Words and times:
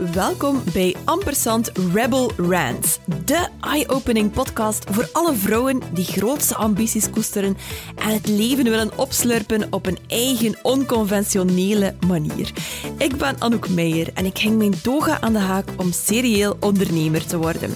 Welkom 0.00 0.62
bij 0.72 0.96
Ampersand 1.04 1.70
Rebel 1.92 2.30
Rants, 2.36 2.98
de 3.24 3.48
eye-opening 3.60 4.30
podcast 4.30 4.84
voor 4.90 5.08
alle 5.12 5.34
vrouwen 5.34 5.80
die 5.92 6.04
grootste 6.04 6.54
ambities 6.54 7.10
koesteren 7.10 7.56
en 7.96 8.12
het 8.12 8.28
leven 8.28 8.64
willen 8.64 8.98
opslurpen 8.98 9.72
op 9.72 9.86
een 9.86 9.98
eigen 10.06 10.58
onconventionele 10.62 11.94
manier. 12.06 12.52
Ik 12.98 13.16
ben 13.16 13.36
Anouk 13.38 13.68
Meijer 13.68 14.10
en 14.14 14.24
ik 14.26 14.38
hing 14.38 14.58
mijn 14.58 14.80
toga 14.82 15.20
aan 15.20 15.32
de 15.32 15.38
haak 15.38 15.68
om 15.76 15.92
serieel 15.92 16.56
ondernemer 16.60 17.26
te 17.26 17.36
worden. 17.36 17.74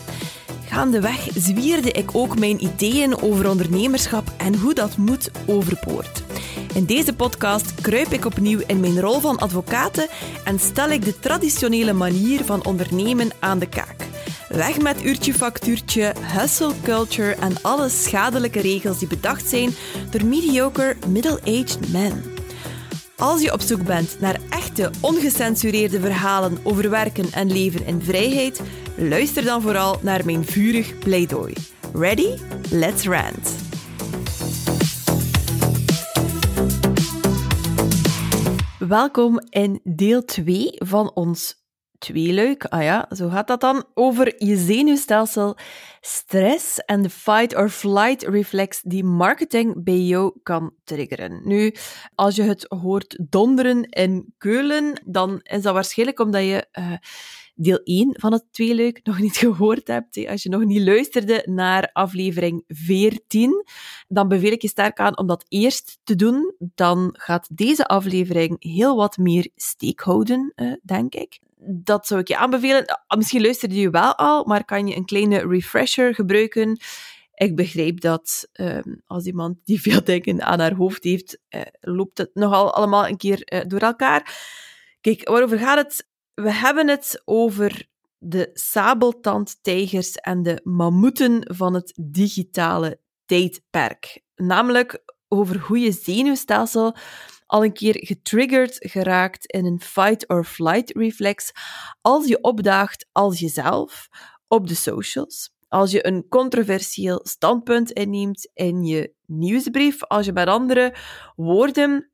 Gaandeweg 0.68 1.28
zwierde 1.34 1.90
ik 1.90 2.10
ook 2.12 2.38
mijn 2.38 2.64
ideeën 2.64 3.22
over 3.22 3.48
ondernemerschap 3.48 4.32
en 4.36 4.54
hoe 4.54 4.74
dat 4.74 4.96
moet 4.96 5.30
overboord. 5.46 6.22
In 6.74 6.84
deze 6.84 7.12
podcast 7.12 7.74
kruip 7.80 8.12
ik 8.12 8.24
opnieuw 8.24 8.60
in 8.66 8.80
mijn 8.80 9.00
rol 9.00 9.20
van 9.20 9.38
advocaat 9.38 10.08
en 10.44 10.58
stel 10.58 10.90
ik 10.90 11.04
de 11.04 11.18
traditionele 11.18 11.92
manier 11.92 12.44
van 12.44 12.64
ondernemen 12.64 13.30
aan 13.38 13.58
de 13.58 13.68
kaak. 13.68 14.06
Weg 14.48 14.80
met 14.80 15.04
uurtje 15.04 15.34
factuurtje, 15.34 16.14
hustle 16.20 16.72
culture 16.82 17.34
en 17.34 17.62
alle 17.62 17.88
schadelijke 17.88 18.60
regels 18.60 18.98
die 18.98 19.08
bedacht 19.08 19.48
zijn 19.48 19.70
door 20.10 20.24
mediocre 20.24 20.96
middle-aged 21.06 21.92
men. 21.92 22.22
Als 23.16 23.42
je 23.42 23.52
op 23.52 23.60
zoek 23.60 23.82
bent 23.84 24.16
naar 24.20 24.40
echte, 24.48 24.90
ongecensureerde 25.00 26.00
verhalen 26.00 26.58
over 26.62 26.90
werken 26.90 27.32
en 27.32 27.52
leven 27.52 27.86
in 27.86 28.02
vrijheid, 28.02 28.60
luister 28.96 29.44
dan 29.44 29.62
vooral 29.62 29.98
naar 30.00 30.24
mijn 30.24 30.44
vurig 30.44 30.98
pleidooi. 30.98 31.54
Ready? 31.92 32.36
Let's 32.70 33.04
rant! 33.04 33.53
Welkom 38.94 39.40
in 39.48 39.80
deel 39.84 40.24
2 40.24 40.72
van 40.74 41.14
ons 41.14 41.66
tweeluik. 41.98 42.64
Ah 42.64 42.82
ja, 42.82 43.08
zo 43.10 43.28
gaat 43.28 43.46
dat 43.46 43.60
dan. 43.60 43.84
Over 43.94 44.44
je 44.44 44.56
zenuwstelsel, 44.56 45.56
stress 46.00 46.78
en 46.78 47.02
de 47.02 47.10
fight-or-flight 47.10 48.22
reflex 48.22 48.80
die 48.82 49.04
marketing 49.04 49.84
bij 49.84 49.98
jou 49.98 50.38
kan 50.42 50.74
triggeren. 50.84 51.40
Nu, 51.44 51.74
als 52.14 52.36
je 52.36 52.42
het 52.42 52.66
hoort 52.68 53.18
donderen 53.30 53.82
in 53.82 54.34
Keulen, 54.38 55.02
dan 55.04 55.40
is 55.42 55.62
dat 55.62 55.74
waarschijnlijk 55.74 56.20
omdat 56.20 56.42
je... 56.42 56.66
Uh, 56.78 56.92
deel 57.54 57.80
1 57.84 58.14
van 58.20 58.32
het 58.32 58.44
tweeluik 58.50 59.00
nog 59.02 59.18
niet 59.18 59.36
gehoord 59.46 59.88
hebt, 59.88 60.26
als 60.26 60.42
je 60.42 60.48
nog 60.48 60.64
niet 60.64 60.82
luisterde 60.82 61.42
naar 61.50 61.90
aflevering 61.92 62.64
14, 62.68 63.64
dan 64.08 64.28
beveel 64.28 64.52
ik 64.52 64.62
je 64.62 64.68
sterk 64.68 64.98
aan 64.98 65.18
om 65.18 65.26
dat 65.26 65.44
eerst 65.48 65.98
te 66.04 66.16
doen. 66.16 66.54
Dan 66.58 67.14
gaat 67.18 67.48
deze 67.56 67.86
aflevering 67.86 68.56
heel 68.58 68.96
wat 68.96 69.16
meer 69.16 69.48
steek 69.56 70.00
houden, 70.00 70.52
eh, 70.54 70.72
denk 70.82 71.14
ik. 71.14 71.38
Dat 71.66 72.06
zou 72.06 72.20
ik 72.20 72.28
je 72.28 72.36
aanbevelen. 72.36 72.86
Ah, 72.86 73.18
misschien 73.18 73.42
luisterde 73.42 73.74
je 73.74 73.90
wel 73.90 74.14
al, 74.14 74.44
maar 74.44 74.64
kan 74.64 74.86
je 74.86 74.96
een 74.96 75.04
kleine 75.04 75.46
refresher 75.48 76.14
gebruiken. 76.14 76.78
Ik 77.34 77.56
begrijp 77.56 78.00
dat 78.00 78.48
um, 78.52 79.02
als 79.06 79.24
iemand 79.24 79.56
die 79.64 79.80
veel 79.80 80.04
dingen 80.04 80.42
aan 80.42 80.60
haar 80.60 80.74
hoofd 80.74 81.04
heeft, 81.04 81.38
uh, 81.50 81.60
loopt 81.80 82.18
het 82.18 82.30
nogal 82.34 82.74
allemaal 82.74 83.08
een 83.08 83.16
keer 83.16 83.52
uh, 83.52 83.60
door 83.66 83.80
elkaar. 83.80 84.36
Kijk, 85.00 85.28
waarover 85.28 85.58
gaat 85.58 85.78
het? 85.78 86.06
We 86.34 86.52
hebben 86.52 86.88
het 86.88 87.22
over 87.24 87.88
de 88.18 88.50
sabeltandtijgers 88.52 90.14
en 90.14 90.42
de 90.42 90.60
mammoeten 90.62 91.54
van 91.54 91.74
het 91.74 91.92
digitale 92.00 93.00
tijdperk. 93.26 94.22
Namelijk 94.34 95.04
over 95.28 95.58
hoe 95.58 95.78
je 95.78 95.92
zenuwstelsel 95.92 96.96
al 97.46 97.64
een 97.64 97.72
keer 97.72 97.96
getriggerd 98.06 98.76
geraakt 98.80 99.46
in 99.46 99.66
een 99.66 99.80
fight-or-flight 99.80 100.90
reflex 100.90 101.52
als 102.00 102.26
je 102.26 102.40
opdaagt 102.40 103.08
als 103.12 103.40
jezelf 103.40 104.08
op 104.48 104.68
de 104.68 104.74
socials. 104.74 105.52
Als 105.68 105.90
je 105.90 106.06
een 106.06 106.28
controversieel 106.28 107.20
standpunt 107.22 107.90
inneemt 107.90 108.50
in 108.54 108.84
je 108.84 109.14
nieuwsbrief, 109.26 110.04
als 110.04 110.26
je 110.26 110.32
met 110.32 110.48
andere 110.48 110.94
woorden 111.36 112.10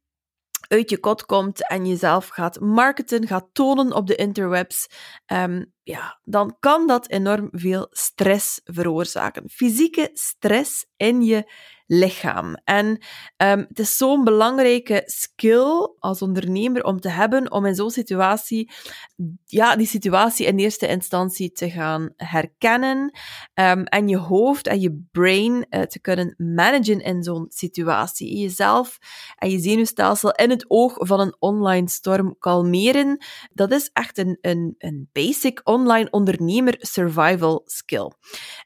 uit 0.70 0.90
je 0.90 0.98
kot 0.98 1.24
komt 1.26 1.68
en 1.68 1.86
jezelf 1.86 2.28
gaat 2.28 2.60
marketen, 2.60 3.26
gaat 3.26 3.48
tonen 3.52 3.92
op 3.92 4.06
de 4.06 4.14
interwebs, 4.14 4.88
um, 5.26 5.72
ja, 5.82 6.20
dan 6.22 6.56
kan 6.60 6.86
dat 6.86 7.08
enorm 7.08 7.48
veel 7.52 7.86
stress 7.90 8.60
veroorzaken. 8.64 9.48
Fysieke 9.48 10.10
stress 10.12 10.86
in 10.96 11.22
je 11.22 11.52
lichaam. 11.92 12.54
En 12.64 12.86
um, 12.86 13.64
het 13.68 13.78
is 13.78 13.96
zo'n 13.96 14.24
belangrijke 14.24 15.02
skill 15.06 15.90
als 15.98 16.22
ondernemer 16.22 16.84
om 16.84 17.00
te 17.00 17.08
hebben 17.08 17.50
om 17.50 17.66
in 17.66 17.74
zo'n 17.74 17.90
situatie, 17.90 18.70
ja, 19.44 19.76
die 19.76 19.86
situatie 19.86 20.46
in 20.46 20.58
eerste 20.58 20.86
instantie 20.86 21.52
te 21.52 21.70
gaan 21.70 22.12
herkennen 22.16 23.18
um, 23.54 23.84
en 23.84 24.08
je 24.08 24.16
hoofd 24.16 24.66
en 24.66 24.80
je 24.80 25.06
brain 25.12 25.66
uh, 25.70 25.82
te 25.82 26.00
kunnen 26.00 26.34
managen 26.36 27.00
in 27.00 27.22
zo'n 27.22 27.46
situatie. 27.48 28.38
Jezelf 28.38 28.98
en 29.36 29.50
je 29.50 29.58
zenuwstelsel 29.58 30.30
in 30.30 30.50
het 30.50 30.64
oog 30.68 30.94
van 30.96 31.20
een 31.20 31.36
online 31.38 31.88
storm 31.88 32.36
kalmeren, 32.38 33.24
dat 33.52 33.72
is 33.72 33.90
echt 33.92 34.18
een, 34.18 34.38
een, 34.40 34.74
een 34.78 35.08
basic 35.12 35.60
online 35.64 36.10
ondernemer 36.10 36.74
survival 36.78 37.62
skill. 37.64 38.10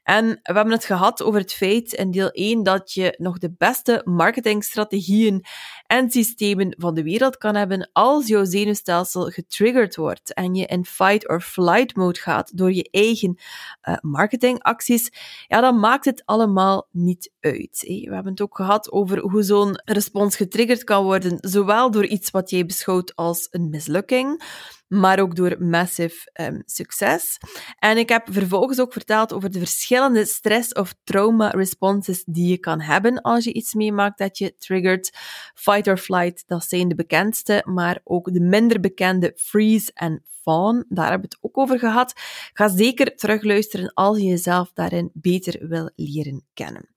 En 0.03 0.25
we 0.27 0.53
hebben 0.53 0.73
het 0.73 0.85
gehad 0.85 1.23
over 1.23 1.39
het 1.39 1.53
feit 1.53 1.93
in 1.93 2.11
deel 2.11 2.29
1 2.29 2.63
dat 2.63 2.93
je 2.93 3.13
nog 3.17 3.37
de 3.37 3.53
beste 3.57 4.01
marketingstrategieën 4.03 5.45
en 5.95 6.11
systemen 6.11 6.75
van 6.77 6.93
de 6.93 7.03
wereld 7.03 7.37
kan 7.37 7.55
hebben 7.55 7.89
als 7.93 8.27
jouw 8.27 8.45
zenuwstelsel 8.45 9.25
getriggerd 9.25 9.95
wordt 9.95 10.33
en 10.33 10.55
je 10.55 10.65
in 10.65 10.85
fight 10.85 11.29
or 11.29 11.41
flight 11.41 11.95
mode 11.95 12.19
gaat 12.19 12.57
door 12.57 12.73
je 12.73 12.87
eigen 12.91 13.39
uh, 13.83 13.95
marketingacties, 14.01 15.11
ja, 15.47 15.61
dan 15.61 15.79
maakt 15.79 16.05
het 16.05 16.21
allemaal 16.25 16.87
niet 16.91 17.31
uit. 17.39 17.79
We 17.81 18.13
hebben 18.13 18.31
het 18.31 18.41
ook 18.41 18.55
gehad 18.55 18.91
over 18.91 19.19
hoe 19.19 19.43
zo'n 19.43 19.81
respons 19.85 20.35
getriggerd 20.35 20.83
kan 20.83 21.03
worden, 21.03 21.37
zowel 21.41 21.91
door 21.91 22.05
iets 22.05 22.31
wat 22.31 22.49
jij 22.49 22.65
beschouwt 22.65 23.15
als 23.15 23.47
een 23.51 23.69
mislukking, 23.69 24.43
maar 24.87 25.19
ook 25.19 25.35
door 25.35 25.55
massive 25.59 26.31
um, 26.33 26.61
succes. 26.65 27.37
En 27.79 27.97
ik 27.97 28.09
heb 28.09 28.27
vervolgens 28.31 28.79
ook 28.79 28.93
verteld 28.93 29.33
over 29.33 29.51
de 29.51 29.59
verschillende 29.59 30.25
stress- 30.25 30.73
of 30.73 30.93
trauma-responses 31.03 32.23
die 32.23 32.49
je 32.49 32.57
kan 32.57 32.81
hebben 32.81 33.21
als 33.21 33.43
je 33.43 33.53
iets 33.53 33.73
meemaakt 33.73 34.17
dat 34.17 34.37
je 34.37 34.55
triggert. 34.57 35.17
Fight 35.53 35.84
or 35.87 35.97
flight, 35.97 36.43
dat 36.47 36.63
zijn 36.63 36.87
de 36.87 36.95
bekendste, 36.95 37.63
maar 37.65 37.99
ook 38.03 38.33
de 38.33 38.41
minder 38.41 38.79
bekende 38.79 39.31
freeze 39.35 39.91
en 39.93 40.23
fawn, 40.45 40.85
daar 40.89 41.09
hebben 41.09 41.29
we 41.29 41.35
het 41.35 41.43
ook 41.43 41.57
over 41.57 41.79
gehad. 41.79 42.13
Ga 42.53 42.67
zeker 42.67 43.15
terugluisteren 43.15 43.93
als 43.93 44.17
je 44.17 44.25
jezelf 44.25 44.71
daarin 44.73 45.09
beter 45.13 45.67
wil 45.67 45.89
leren 45.95 46.45
kennen. 46.53 46.89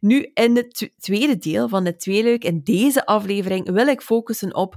Nu, 0.00 0.30
in 0.34 0.56
het 0.56 0.90
tweede 0.98 1.38
deel 1.38 1.68
van 1.68 1.84
het 1.84 2.00
tweeluik, 2.00 2.44
in 2.44 2.60
deze 2.64 3.06
aflevering, 3.06 3.70
wil 3.70 3.86
ik 3.86 4.00
focussen 4.00 4.54
op 4.54 4.76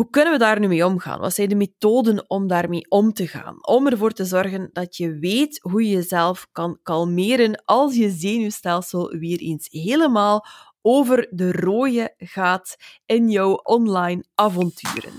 hoe 0.00 0.10
kunnen 0.10 0.32
we 0.32 0.38
daar 0.38 0.60
nu 0.60 0.68
mee 0.68 0.86
omgaan? 0.86 1.20
Wat 1.20 1.34
zijn 1.34 1.48
de 1.48 1.54
methoden 1.54 2.30
om 2.30 2.46
daarmee 2.46 2.90
om 2.90 3.12
te 3.12 3.26
gaan? 3.26 3.66
Om 3.66 3.86
ervoor 3.86 4.12
te 4.12 4.24
zorgen 4.24 4.70
dat 4.72 4.96
je 4.96 5.18
weet 5.18 5.60
hoe 5.62 5.82
je 5.82 5.94
jezelf 5.94 6.46
kan 6.52 6.78
kalmeren 6.82 7.62
als 7.64 7.94
je 7.94 8.10
zenuwstelsel 8.10 9.08
weer 9.08 9.38
eens 9.38 9.68
helemaal 9.70 10.46
over 10.82 11.28
de 11.30 11.52
rode 11.52 12.14
gaat 12.18 12.76
in 13.06 13.30
jouw 13.30 13.52
online 13.52 14.24
avonturen. 14.34 15.12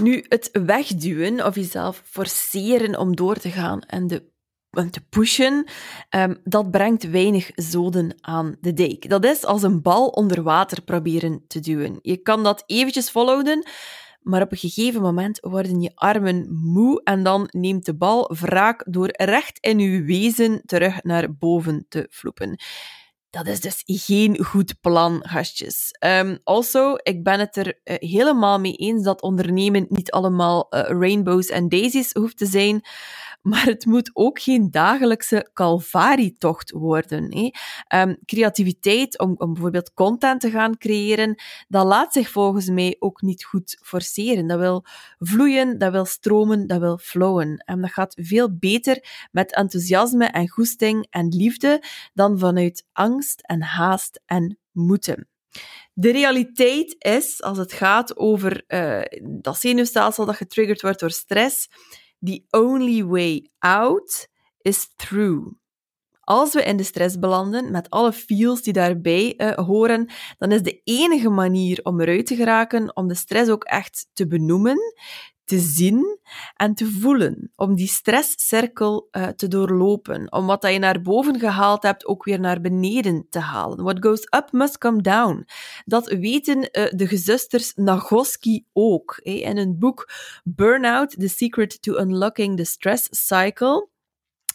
Nu, 0.00 0.24
het 0.28 0.48
wegduwen 0.52 1.46
of 1.46 1.54
jezelf 1.54 2.02
forceren 2.04 2.98
om 2.98 3.16
door 3.16 3.36
te 3.36 3.50
gaan 3.50 3.80
en 3.80 4.06
de 4.06 4.34
te 4.84 5.00
pushen, 5.08 5.66
um, 6.10 6.40
dat 6.44 6.70
brengt 6.70 7.10
weinig 7.10 7.50
zoden 7.54 8.14
aan 8.20 8.56
de 8.60 8.72
dijk. 8.72 9.08
Dat 9.08 9.24
is 9.24 9.44
als 9.44 9.62
een 9.62 9.82
bal 9.82 10.08
onder 10.08 10.42
water 10.42 10.82
proberen 10.82 11.44
te 11.46 11.60
duwen. 11.60 11.98
Je 12.02 12.16
kan 12.16 12.42
dat 12.42 12.62
eventjes 12.66 13.10
volhouden, 13.10 13.66
maar 14.26 14.42
op 14.42 14.52
een 14.52 14.58
gegeven 14.58 15.02
moment 15.02 15.38
worden 15.40 15.80
je 15.80 15.90
armen 15.94 16.46
moe 16.50 17.00
en 17.04 17.22
dan 17.22 17.48
neemt 17.50 17.84
de 17.84 17.94
bal 17.94 18.34
wraak 18.40 18.84
door 18.88 19.08
recht 19.12 19.58
in 19.60 19.78
je 19.78 20.02
wezen 20.02 20.62
terug 20.64 21.02
naar 21.02 21.36
boven 21.36 21.86
te 21.88 22.06
vloepen. 22.10 22.58
Dat 23.36 23.46
is 23.46 23.60
dus 23.60 23.82
geen 23.86 24.44
goed 24.44 24.80
plan, 24.80 25.20
gastjes. 25.26 25.96
Um, 26.06 26.38
also, 26.44 26.94
ik 27.02 27.22
ben 27.22 27.40
het 27.40 27.56
er 27.56 27.66
uh, 27.66 27.96
helemaal 27.98 28.60
mee 28.60 28.72
eens 28.72 29.02
dat 29.02 29.22
ondernemen 29.22 29.86
niet 29.88 30.10
allemaal 30.10 30.66
uh, 30.70 30.80
rainbows 30.80 31.46
en 31.46 31.68
daisies 31.68 32.12
hoeft 32.12 32.36
te 32.36 32.46
zijn. 32.46 32.80
Maar 33.42 33.64
het 33.64 33.86
moet 33.86 34.10
ook 34.12 34.40
geen 34.40 34.70
dagelijkse 34.70 35.50
calvarietocht 35.52 36.70
worden. 36.70 37.52
Um, 37.94 38.18
creativiteit 38.24 39.18
om, 39.18 39.34
om 39.38 39.52
bijvoorbeeld 39.52 39.94
content 39.94 40.40
te 40.40 40.50
gaan 40.50 40.76
creëren, 40.78 41.42
dat 41.68 41.86
laat 41.86 42.12
zich 42.12 42.30
volgens 42.30 42.68
mij 42.68 42.96
ook 42.98 43.22
niet 43.22 43.44
goed 43.44 43.78
forceren. 43.82 44.46
Dat 44.46 44.58
wil 44.58 44.84
vloeien, 45.18 45.78
dat 45.78 45.92
wil 45.92 46.04
stromen, 46.04 46.66
dat 46.66 46.80
wil 46.80 46.98
flowen. 46.98 47.56
En 47.56 47.80
dat 47.80 47.92
gaat 47.92 48.16
veel 48.20 48.56
beter 48.56 49.28
met 49.32 49.54
enthousiasme 49.54 50.24
en 50.24 50.48
goesting 50.48 51.06
en 51.10 51.28
liefde 51.28 51.82
dan 52.14 52.38
vanuit 52.38 52.84
angst 52.92 53.25
en 53.34 53.62
haast 53.62 54.20
en 54.26 54.58
moeten. 54.72 55.28
De 55.92 56.10
realiteit 56.12 56.94
is, 56.98 57.42
als 57.42 57.58
het 57.58 57.72
gaat 57.72 58.16
over 58.16 58.64
uh, 58.68 59.00
dat 59.42 59.58
zenuwstelsel 59.58 60.26
dat 60.26 60.36
getriggerd 60.36 60.82
wordt 60.82 61.00
door 61.00 61.10
stress, 61.10 61.68
the 62.20 62.42
only 62.50 63.04
way 63.04 63.50
out 63.58 64.28
is 64.60 64.88
through. 64.96 65.54
Als 66.20 66.52
we 66.52 66.62
in 66.62 66.76
de 66.76 66.82
stress 66.82 67.18
belanden, 67.18 67.70
met 67.70 67.90
alle 67.90 68.12
feels 68.12 68.62
die 68.62 68.72
daarbij 68.72 69.34
uh, 69.36 69.52
horen, 69.52 70.10
dan 70.38 70.52
is 70.52 70.62
de 70.62 70.80
enige 70.84 71.28
manier 71.28 71.80
om 71.82 72.00
eruit 72.00 72.26
te 72.26 72.36
geraken, 72.36 72.96
om 72.96 73.08
de 73.08 73.14
stress 73.14 73.50
ook 73.50 73.64
echt 73.64 74.08
te 74.12 74.26
benoemen, 74.26 74.78
te 75.46 75.58
zien 75.58 76.18
en 76.56 76.74
te 76.74 76.86
voelen. 76.86 77.52
Om 77.56 77.74
die 77.74 77.88
stresscirkel 77.88 79.08
uh, 79.10 79.26
te 79.26 79.48
doorlopen. 79.48 80.32
Om 80.32 80.46
wat 80.46 80.62
dat 80.62 80.72
je 80.72 80.78
naar 80.78 81.02
boven 81.02 81.38
gehaald 81.38 81.82
hebt 81.82 82.06
ook 82.06 82.24
weer 82.24 82.40
naar 82.40 82.60
beneden 82.60 83.26
te 83.30 83.38
halen. 83.38 83.84
What 83.84 83.96
goes 84.00 84.20
up 84.20 84.48
must 84.52 84.78
come 84.78 85.02
down. 85.02 85.46
Dat 85.84 86.08
weten 86.08 86.58
uh, 86.58 86.86
de 86.90 87.06
gezusters 87.06 87.72
Nagoski 87.74 88.64
ook. 88.72 89.20
In 89.22 89.56
een 89.56 89.78
boek 89.78 90.10
Burnout, 90.44 91.10
The 91.10 91.28
Secret 91.28 91.82
to 91.82 91.96
Unlocking 91.96 92.56
the 92.56 92.64
Stress 92.64 93.08
Cycle 93.10 93.88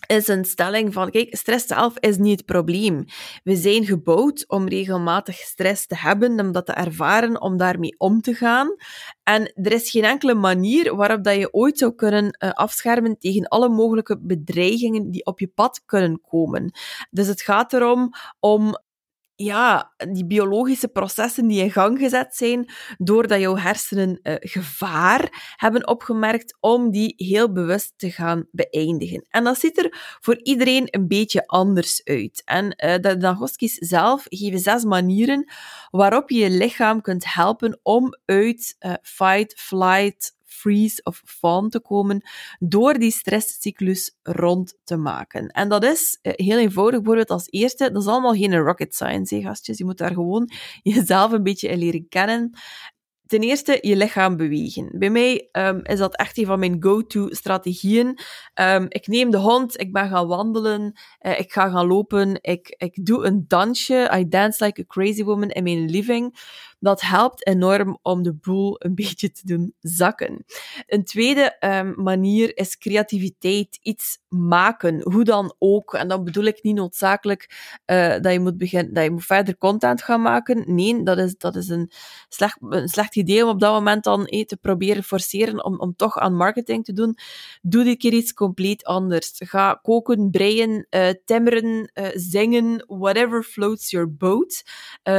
is 0.08 0.28
een 0.28 0.46
stelling 0.46 0.94
van, 0.94 1.10
kijk, 1.10 1.36
stress 1.36 1.68
zelf 1.68 1.98
is 2.00 2.18
niet 2.18 2.38
het 2.38 2.46
probleem. 2.46 3.06
We 3.44 3.56
zijn 3.56 3.86
gebouwd 3.86 4.44
om 4.48 4.68
regelmatig 4.68 5.36
stress 5.36 5.86
te 5.86 5.96
hebben, 5.98 6.40
om 6.40 6.52
dat 6.52 6.66
te 6.66 6.72
ervaren, 6.72 7.42
om 7.42 7.58
daarmee 7.58 7.96
om 7.98 8.22
te 8.22 8.34
gaan. 8.34 8.76
En 9.24 9.54
er 9.56 9.72
is 9.72 9.90
geen 9.90 10.04
enkele 10.04 10.34
manier 10.34 10.96
waarop 10.96 11.24
dat 11.24 11.36
je 11.36 11.54
ooit 11.54 11.78
zou 11.78 11.96
kunnen 11.96 12.38
uh, 12.44 12.52
afschermen 12.52 13.18
tegen 13.18 13.48
alle 13.48 13.70
mogelijke 13.70 14.20
bedreigingen 14.22 15.12
die 15.12 15.26
op 15.26 15.40
je 15.40 15.48
pad 15.48 15.82
kunnen 15.86 16.22
komen. 16.22 16.74
Dus 17.10 17.28
het 17.28 17.42
gaat 17.42 17.74
erom 17.74 18.10
om 18.40 18.76
ja, 19.44 19.94
die 20.12 20.26
biologische 20.26 20.88
processen 20.88 21.48
die 21.48 21.64
in 21.64 21.72
gang 21.72 22.00
gezet 22.00 22.36
zijn, 22.36 22.72
doordat 22.98 23.40
jouw 23.40 23.58
hersenen 23.58 24.20
uh, 24.24 24.36
gevaar 24.40 25.54
hebben 25.56 25.88
opgemerkt, 25.88 26.58
om 26.60 26.92
die 26.92 27.14
heel 27.18 27.52
bewust 27.52 27.94
te 27.98 28.12
gaan 28.12 28.48
beëindigen. 28.52 29.26
En 29.30 29.44
dat 29.44 29.60
ziet 29.60 29.78
er 29.78 30.18
voor 30.20 30.40
iedereen 30.44 30.88
een 30.90 31.08
beetje 31.08 31.48
anders 31.48 32.04
uit. 32.04 32.42
En 32.46 32.66
uh, 32.66 32.96
de 32.96 33.18
Nagoskis 33.18 33.74
zelf 33.74 34.26
geven 34.30 34.60
zes 34.60 34.84
manieren 34.84 35.52
waarop 35.90 36.30
je 36.30 36.40
je 36.40 36.50
lichaam 36.50 37.02
kunt 37.02 37.34
helpen 37.34 37.80
om 37.84 38.16
uit 38.26 38.76
uh, 38.80 38.94
fight, 39.02 39.60
flight, 39.60 40.40
freeze 40.62 41.04
of 41.04 41.22
fawn 41.26 41.70
te 41.70 41.80
komen 41.80 42.22
door 42.60 42.94
die 42.94 43.12
stresscyclus 43.12 44.18
rond 44.24 44.78
te 44.84 44.98
maken. 44.98 45.48
En 45.48 45.70
dat 45.70 45.84
is 45.84 46.20
eh, 46.22 46.34
heel 46.36 46.58
eenvoudig. 46.58 47.00
Bijvoorbeeld 47.00 47.30
als 47.30 47.48
eerste, 47.50 47.92
dat 47.92 48.02
is 48.02 48.08
allemaal 48.08 48.36
geen 48.36 48.58
rocket 48.58 48.96
science, 48.96 49.42
gastjes. 49.42 49.78
Je 49.78 49.86
moet 49.86 49.98
daar 49.98 50.14
gewoon 50.14 50.50
jezelf 50.84 51.32
een 51.32 51.44
beetje 51.44 51.68
in 51.68 51.78
leren 51.78 52.08
kennen 52.10 52.52
ten 53.32 53.42
eerste 53.42 53.78
je 53.82 53.96
lichaam 53.96 54.38
bewegen. 54.38 54.92
Bij 54.94 55.10
mij 55.10 55.50
um, 55.52 55.80
is 55.84 55.98
dat 55.98 56.16
echt 56.16 56.38
een 56.38 56.46
van 56.46 56.60
mijn 56.60 56.78
go-to 56.80 57.28
strategieën. 57.30 58.20
Um, 58.62 58.86
ik 58.88 59.08
neem 59.08 59.30
de 59.30 59.38
hond, 59.38 59.80
ik 59.80 59.94
ben 59.94 60.10
gaan 60.10 60.28
wandelen, 60.28 61.00
uh, 61.22 61.40
ik 61.40 61.52
ga 61.52 61.70
gaan 61.70 61.88
lopen, 61.88 62.38
ik, 62.42 62.76
ik 62.78 63.06
doe 63.06 63.26
een 63.26 63.46
dansje. 63.48 64.12
I 64.14 64.28
dance 64.28 64.66
like 64.66 64.82
a 64.82 64.86
crazy 64.88 65.24
woman 65.24 65.50
in 65.50 65.64
mijn 65.64 65.90
living. 65.90 66.36
Dat 66.82 67.02
helpt 67.02 67.48
enorm 67.48 67.98
om 68.02 68.24
de 68.24 68.34
boel 68.34 68.76
een 68.80 68.96
beetje 69.02 69.32
te 69.32 69.42
doen 69.44 69.74
zakken. 69.80 70.46
Een 70.88 71.04
tweede 71.04 71.58
um, 71.60 71.94
manier 72.04 72.58
is 72.58 72.78
creativiteit, 72.78 73.80
iets 73.82 74.20
maken, 74.28 75.02
hoe 75.04 75.24
dan 75.24 75.56
ook. 75.60 75.94
En 75.94 76.08
dan 76.08 76.24
bedoel 76.24 76.44
ik 76.44 76.64
niet 76.64 76.76
noodzakelijk 76.76 77.50
uh, 77.86 78.16
dat, 78.20 78.32
je 78.34 78.40
moet 78.40 78.58
beginnen, 78.58 78.94
dat 78.94 79.04
je 79.04 79.12
moet 79.12 79.26
verder 79.26 79.58
content 79.58 80.04
gaan 80.04 80.22
maken. 80.22 80.64
Nee, 80.76 81.04
dat 81.04 81.18
is, 81.18 81.38
dat 81.38 81.56
is 81.56 81.70
een, 81.70 81.92
slecht, 82.30 82.58
een 82.60 82.88
slecht 82.88 83.16
idee 83.16 83.44
om 83.44 83.50
op 83.50 83.60
dat 83.60 83.74
moment 83.74 84.04
dan 84.04 84.26
eh, 84.26 84.46
te 84.46 84.58
proberen 84.58 85.04
forceren 85.04 85.66
om, 85.66 85.80
om 85.80 85.96
toch 85.96 86.18
aan 86.18 86.36
marketing 86.36 86.86
te 86.86 86.94
doen. 86.94 87.18
Doe 87.62 87.84
dit 87.84 87.98
keer 87.98 88.14
iets 88.14 88.34
compleet 88.34 88.84
anders. 88.84 89.32
Ga 89.36 89.80
koken, 89.82 90.30
breien, 90.32 90.88
uh, 90.90 91.10
timmeren, 91.26 91.92
zingen, 92.14 92.84
whatever 92.88 93.44
floats 93.44 93.90
your 93.90 94.16
boat. 94.16 94.64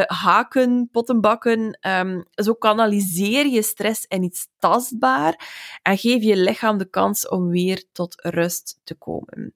Haken, 0.07 0.89
potten 0.93 1.21
Um, 1.59 2.25
zo 2.31 2.55
kanaliseer 2.55 3.47
je 3.47 3.63
stress 3.63 4.05
in 4.09 4.23
iets 4.23 4.49
tastbaar 4.59 5.51
en 5.83 5.99
geef 5.99 6.23
je 6.23 6.37
lichaam 6.37 6.79
de 6.79 6.91
kans 6.91 7.29
om 7.29 7.49
weer 7.49 7.85
tot 7.93 8.15
rust 8.23 8.81
te 8.85 8.95
komen. 8.95 9.55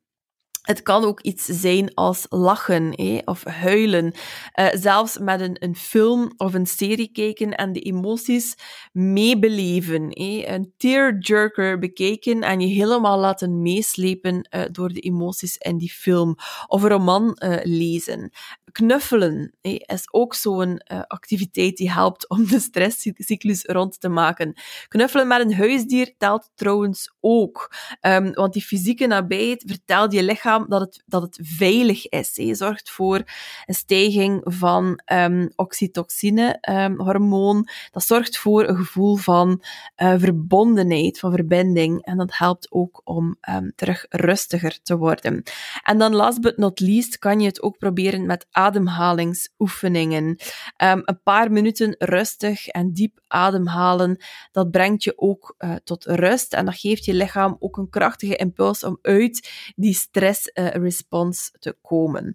Het 0.67 0.83
kan 0.83 1.05
ook 1.05 1.21
iets 1.21 1.45
zijn 1.45 1.95
als 1.95 2.27
lachen 2.29 2.95
of 3.25 3.45
huilen. 3.45 4.15
Uh, 4.55 4.67
zelfs 4.73 5.19
met 5.19 5.41
een, 5.41 5.57
een, 5.59 5.77
film 5.77 6.33
of 6.37 6.55
een 6.55 6.67
serie 6.67 7.11
kijken 7.13 7.55
en 7.55 7.73
de 7.73 7.81
emoties 7.81 8.55
meebeleven. 8.93 10.09
Een 10.21 10.73
tearjerker 10.77 11.79
bekijken 11.79 12.43
en 12.43 12.61
je 12.61 12.67
helemaal 12.67 13.19
laten 13.19 13.63
meeslepen 13.63 14.49
uh, 14.51 14.63
door 14.71 14.89
de 14.89 15.01
emoties 15.01 15.57
in 15.57 15.79
die 15.79 15.93
film. 15.93 16.37
Of 16.67 16.83
een 16.83 16.89
roman 16.89 17.37
uh, 17.45 17.57
lezen. 17.63 18.31
Knuffelen 18.77 19.53
is 19.61 20.13
ook 20.13 20.35
zo'n 20.35 20.79
activiteit 21.07 21.77
die 21.77 21.93
helpt 21.93 22.29
om 22.29 22.47
de 22.47 22.61
stresscyclus 22.61 23.65
rond 23.65 24.01
te 24.01 24.09
maken. 24.09 24.55
Knuffelen 24.89 25.27
met 25.27 25.41
een 25.41 25.55
huisdier 25.55 26.15
telt 26.19 26.51
trouwens 26.55 27.15
ook. 27.21 27.73
Um, 28.01 28.33
want 28.33 28.53
die 28.53 28.63
fysieke 28.63 29.07
nabijheid 29.07 29.63
vertelt 29.67 30.13
je 30.13 30.23
lichaam 30.23 30.67
dat 30.69 30.81
het, 30.81 31.03
dat 31.07 31.23
het 31.23 31.39
veilig 31.43 32.09
is. 32.09 32.35
Je 32.35 32.55
zorgt 32.55 32.91
voor 32.91 33.23
een 33.67 33.75
stijging 33.75 34.41
van 34.45 35.01
um, 35.13 35.51
oxytocine, 35.55 36.59
um, 36.71 37.01
hormoon. 37.01 37.69
Dat 37.91 38.03
zorgt 38.03 38.39
voor 38.39 38.69
een 38.69 38.77
gevoel 38.77 39.17
van 39.17 39.63
uh, 40.03 40.15
verbondenheid, 40.17 41.19
van 41.19 41.33
verbinding. 41.33 42.05
En 42.05 42.17
dat 42.17 42.37
helpt 42.37 42.67
ook 42.71 43.01
om 43.05 43.39
terug 43.75 44.07
rustiger 44.09 44.79
te 44.83 44.97
worden. 44.97 45.43
En 45.83 45.99
dan 45.99 46.15
last 46.15 46.41
but 46.41 46.57
not 46.57 46.81
least 46.81 47.19
kan 47.19 47.41
je 47.41 47.47
het 47.47 47.63
ook 47.63 47.79
proberen 47.79 48.27
met 48.27 48.47
ademhalingsoefeningen. 48.67 50.39
een 50.77 51.21
paar 51.23 51.53
minuten 51.53 51.95
rustig 51.99 52.67
en 52.67 52.93
diep 52.93 53.21
ademhalen, 53.27 54.25
dat 54.53 54.71
brengt 54.71 55.05
je 55.05 55.19
ook 55.19 55.55
uh, 55.59 55.75
tot 55.85 56.05
rust 56.05 56.55
en 56.55 56.65
dat 56.65 56.79
geeft 56.79 57.05
je 57.05 57.15
lichaam 57.15 57.57
ook 57.59 57.77
een 57.77 57.91
krachtige 57.91 58.37
impuls 58.37 58.85
om 58.85 58.99
uit 59.03 59.51
die 59.77 59.95
stress 59.95 60.51
uh, 60.55 60.69
response 60.69 61.51
te 61.59 61.77
komen 61.83 62.35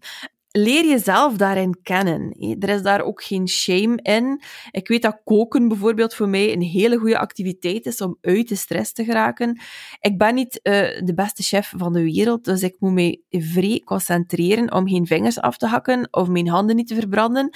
leer 0.52 0.86
jezelf 0.86 1.36
daarin 1.36 1.82
kennen. 1.84 2.36
Er 2.60 2.70
is 2.70 2.82
daar 2.82 3.02
ook 3.02 3.24
geen 3.24 3.48
shame 3.48 4.00
in. 4.02 4.42
Ik 4.72 4.88
weet 4.88 5.02
dat 5.02 5.22
koken 5.24 5.68
bijvoorbeeld 5.68 6.16
voor 6.16 6.30
mij 6.30 6.54
een 6.54 6.62
hele 6.62 6.98
goede 6.98 7.18
activiteit 7.18 7.86
is 7.86 8.02
om 8.02 8.18
uit 8.22 8.48
de 8.48 8.56
stress 8.56 8.94
te 8.94 9.04
geraken. 9.04 9.62
Ik 10.00 10.18
ben 10.18 10.36
niet 10.36 10.60
uh, 10.64 10.74
de 11.04 11.14
beste 11.16 11.44
chef 11.44 11.74
van 11.78 11.94
de 11.94 12.04
wereld, 12.04 12.46
dus 12.46 12.64
ik 12.64 12.76
moet 12.80 12.94
mij 12.94 13.22
vrij 13.30 13.82
concentreren 13.86 14.74
om 14.74 14.88
geen 14.88 15.08
vingers 15.08 15.40
af 15.40 15.58
te 15.58 15.68
hakken 15.68 16.08
of 16.12 16.28
mijn 16.28 16.48
handen 16.48 16.76
niet 16.76 16.88
te 16.88 16.96
verbranden. 16.96 17.50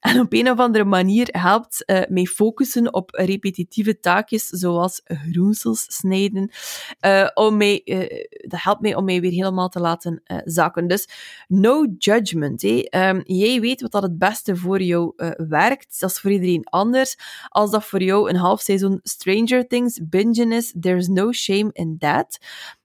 En 0.00 0.20
op 0.20 0.32
een 0.32 0.50
of 0.50 0.58
andere 0.58 0.84
manier 0.84 1.28
helpt 1.30 1.82
uh, 1.86 2.00
mij 2.08 2.24
focussen 2.24 2.94
op 2.94 3.10
repetitieve 3.10 4.00
taakjes, 4.00 4.46
zoals 4.46 5.00
groensels 5.04 5.84
snijden, 5.88 6.50
uh, 7.06 7.28
om 7.34 7.56
mij, 7.56 7.82
dat 8.48 8.62
helpt 8.62 8.80
mij 8.80 8.94
om 8.94 9.04
mij 9.04 9.20
weer 9.20 9.30
helemaal 9.30 9.68
te 9.68 9.80
laten 9.80 10.22
zakken. 10.44 10.86
Dus 10.88 11.08
no 11.48 11.86
judgment 11.98 12.48
Um, 12.60 13.20
jij 13.24 13.60
weet 13.60 13.80
wat 13.80 13.92
dat 13.92 14.02
het 14.02 14.18
beste 14.18 14.56
voor 14.56 14.82
jou 14.82 15.12
werkt. 15.48 16.00
Dat 16.00 16.10
is 16.10 16.20
voor 16.20 16.30
iedereen 16.30 16.64
anders. 16.64 17.16
Als 17.48 17.70
dat 17.70 17.84
voor 17.84 18.02
jou 18.02 18.30
een 18.30 18.36
half 18.36 18.60
seizoen 18.60 19.00
Stranger 19.02 19.66
Things 19.66 20.00
bingen 20.08 20.52
is, 20.52 20.74
there's 20.80 21.06
no 21.06 21.32
shame 21.32 21.70
in 21.72 21.96
that. 21.98 22.38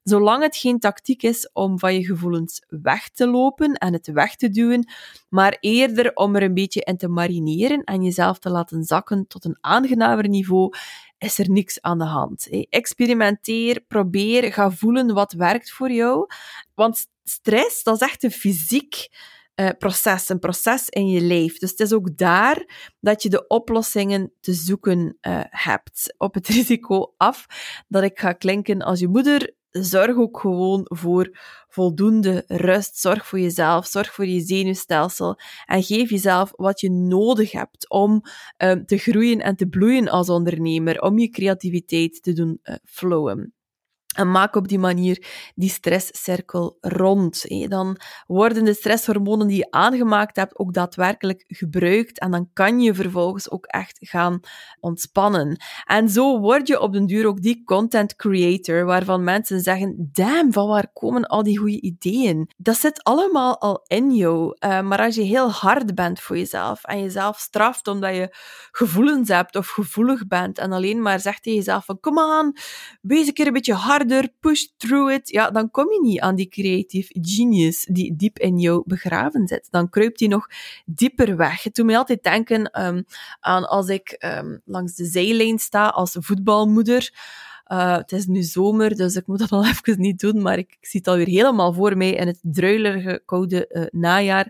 Zolang 0.09 0.41
het 0.43 0.57
geen 0.57 0.79
tactiek 0.79 1.23
is 1.23 1.49
om 1.53 1.79
van 1.79 1.93
je 1.93 2.05
gevoelens 2.05 2.61
weg 2.67 3.09
te 3.09 3.27
lopen 3.27 3.73
en 3.73 3.93
het 3.93 4.07
weg 4.07 4.35
te 4.35 4.49
duwen, 4.49 4.91
maar 5.29 5.57
eerder 5.59 6.11
om 6.13 6.35
er 6.35 6.43
een 6.43 6.53
beetje 6.53 6.81
in 6.81 6.97
te 6.97 7.07
marineren 7.07 7.83
en 7.83 8.03
jezelf 8.03 8.39
te 8.39 8.49
laten 8.49 8.83
zakken 8.83 9.27
tot 9.27 9.45
een 9.45 9.57
aangenamer 9.61 10.27
niveau, 10.27 10.73
is 11.17 11.39
er 11.39 11.49
niks 11.49 11.81
aan 11.81 11.97
de 11.97 12.05
hand. 12.05 12.47
Experimenteer, 12.69 13.81
probeer, 13.81 14.53
ga 14.53 14.71
voelen 14.71 15.13
wat 15.13 15.33
werkt 15.33 15.71
voor 15.71 15.91
jou. 15.91 16.27
Want 16.73 17.07
stress, 17.23 17.83
dat 17.83 17.95
is 17.95 18.07
echt 18.07 18.23
een 18.23 18.31
fysiek 18.31 19.07
uh, 19.55 19.69
proces, 19.77 20.29
een 20.29 20.39
proces 20.39 20.89
in 20.89 21.07
je 21.07 21.21
lijf. 21.21 21.57
Dus 21.57 21.69
het 21.69 21.79
is 21.79 21.93
ook 21.93 22.17
daar 22.17 22.91
dat 22.99 23.23
je 23.23 23.29
de 23.29 23.47
oplossingen 23.47 24.33
te 24.39 24.53
zoeken 24.53 25.17
uh, 25.21 25.39
hebt. 25.49 26.15
Op 26.17 26.33
het 26.33 26.47
risico 26.55 27.13
af 27.17 27.45
dat 27.87 28.03
ik 28.03 28.19
ga 28.19 28.33
klinken 28.33 28.81
als 28.81 28.99
je 28.99 29.07
moeder. 29.07 29.53
Zorg 29.81 30.17
ook 30.17 30.39
gewoon 30.39 30.81
voor 30.83 31.37
voldoende 31.67 32.43
rust. 32.47 32.97
Zorg 32.97 33.27
voor 33.27 33.39
jezelf, 33.39 33.87
zorg 33.87 34.13
voor 34.13 34.25
je 34.25 34.39
zenuwstelsel 34.39 35.39
en 35.65 35.83
geef 35.83 36.09
jezelf 36.09 36.53
wat 36.55 36.79
je 36.79 36.91
nodig 36.91 37.51
hebt 37.51 37.89
om 37.89 38.21
um, 38.57 38.85
te 38.85 38.97
groeien 38.97 39.39
en 39.39 39.55
te 39.55 39.67
bloeien 39.67 40.09
als 40.09 40.29
ondernemer, 40.29 41.01
om 41.01 41.19
je 41.19 41.29
creativiteit 41.29 42.23
te 42.23 42.33
doen 42.33 42.59
uh, 42.63 42.75
flowen. 42.83 43.54
En 44.15 44.31
maak 44.31 44.55
op 44.55 44.67
die 44.67 44.79
manier 44.79 45.27
die 45.55 45.69
stresscirkel 45.69 46.77
rond. 46.81 47.45
Dan 47.69 47.97
worden 48.27 48.65
de 48.65 48.73
stresshormonen 48.73 49.47
die 49.47 49.57
je 49.57 49.67
aangemaakt 49.69 50.35
hebt 50.35 50.59
ook 50.59 50.73
daadwerkelijk 50.73 51.43
gebruikt. 51.47 52.19
En 52.19 52.31
dan 52.31 52.49
kan 52.53 52.79
je 52.79 52.93
vervolgens 52.93 53.51
ook 53.51 53.65
echt 53.65 53.97
gaan 53.99 54.39
ontspannen. 54.79 55.57
En 55.83 56.09
zo 56.09 56.39
word 56.39 56.67
je 56.67 56.79
op 56.79 56.93
den 56.93 57.05
duur 57.05 57.27
ook 57.27 57.41
die 57.41 57.63
content 57.63 58.15
creator 58.15 58.85
waarvan 58.85 59.23
mensen 59.23 59.61
zeggen: 59.61 60.09
Damn, 60.11 60.53
van 60.53 60.67
waar 60.67 60.87
komen 60.93 61.25
al 61.25 61.43
die 61.43 61.57
goede 61.57 61.81
ideeën? 61.81 62.49
Dat 62.57 62.77
zit 62.77 63.03
allemaal 63.03 63.59
al 63.59 63.83
in 63.87 64.11
jou. 64.11 64.57
Uh, 64.59 64.81
maar 64.81 64.99
als 64.99 65.15
je 65.15 65.21
heel 65.21 65.51
hard 65.51 65.95
bent 65.95 66.19
voor 66.19 66.37
jezelf 66.37 66.83
en 66.83 67.01
jezelf 67.01 67.39
straft 67.39 67.87
omdat 67.87 68.15
je 68.15 68.35
gevoelens 68.71 69.29
hebt 69.29 69.55
of 69.55 69.67
gevoelig 69.67 70.27
bent 70.27 70.57
en 70.57 70.71
alleen 70.71 71.01
maar 71.01 71.19
zegt 71.19 71.43
tegen 71.43 71.59
jezelf: 71.59 71.85
van, 71.85 71.99
Kom 71.99 72.19
aan, 72.19 72.53
wees 73.01 73.27
een 73.27 73.33
keer 73.33 73.47
een 73.47 73.53
beetje 73.53 73.73
hard 73.73 74.04
push 74.39 74.65
through 74.77 75.13
it, 75.13 75.29
ja, 75.29 75.51
dan 75.51 75.71
kom 75.71 75.91
je 75.91 76.01
niet 76.01 76.19
aan 76.19 76.35
die 76.35 76.47
creative 76.47 77.15
genius 77.21 77.85
die 77.89 78.15
diep 78.15 78.39
in 78.39 78.59
jou 78.59 78.83
begraven 78.85 79.47
zit. 79.47 79.67
Dan 79.71 79.89
kruipt 79.89 80.19
die 80.19 80.27
nog 80.27 80.47
dieper 80.85 81.37
weg. 81.37 81.63
Het 81.63 81.75
doet 81.75 81.85
mij 81.85 81.97
altijd 81.97 82.23
denken 82.23 82.85
um, 82.85 83.05
aan 83.39 83.67
als 83.67 83.87
ik 83.87 84.15
um, 84.19 84.61
langs 84.65 84.95
de 84.95 85.05
zijlijn 85.05 85.59
sta 85.59 85.87
als 85.87 86.15
voetbalmoeder. 86.19 87.13
Uh, 87.71 87.97
het 87.97 88.11
is 88.11 88.25
nu 88.25 88.43
zomer, 88.43 88.95
dus 88.95 89.15
ik 89.15 89.27
moet 89.27 89.39
dat 89.39 89.51
al 89.51 89.65
even 89.71 89.99
niet 89.99 90.19
doen, 90.19 90.41
maar 90.41 90.57
ik, 90.57 90.75
ik 90.79 90.85
zie 90.87 90.99
het 90.99 91.09
alweer 91.09 91.27
helemaal 91.27 91.73
voor 91.73 91.97
mij 91.97 92.11
in 92.11 92.27
het 92.27 92.39
druilerige, 92.41 93.21
koude 93.25 93.69
uh, 93.69 94.01
najaar 94.01 94.47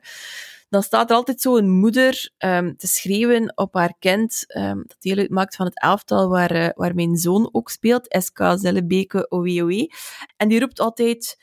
dan 0.76 0.84
staat 0.84 1.10
er 1.10 1.16
altijd 1.16 1.42
zo 1.42 1.58
een 1.58 1.70
moeder 1.70 2.32
um, 2.38 2.78
te 2.78 2.88
schreeuwen 2.88 3.58
op 3.58 3.74
haar 3.74 3.94
kind, 4.00 4.56
um, 4.58 4.84
dat 4.88 4.98
deel 5.00 5.18
uitmaakt 5.18 5.56
van 5.56 5.66
het 5.66 5.82
elftal 5.82 6.30
waar, 6.30 6.56
uh, 6.56 6.70
waar 6.74 6.96
mijn 6.96 7.16
zoon 7.16 7.50
ook 7.52 7.70
speelt, 7.70 8.16
SK 8.24 8.40
Zellebeke 8.56 9.30
OWOE. 9.30 9.92
En 10.38 10.48
die 10.48 10.60
roept 10.60 10.80
altijd, 10.80 11.38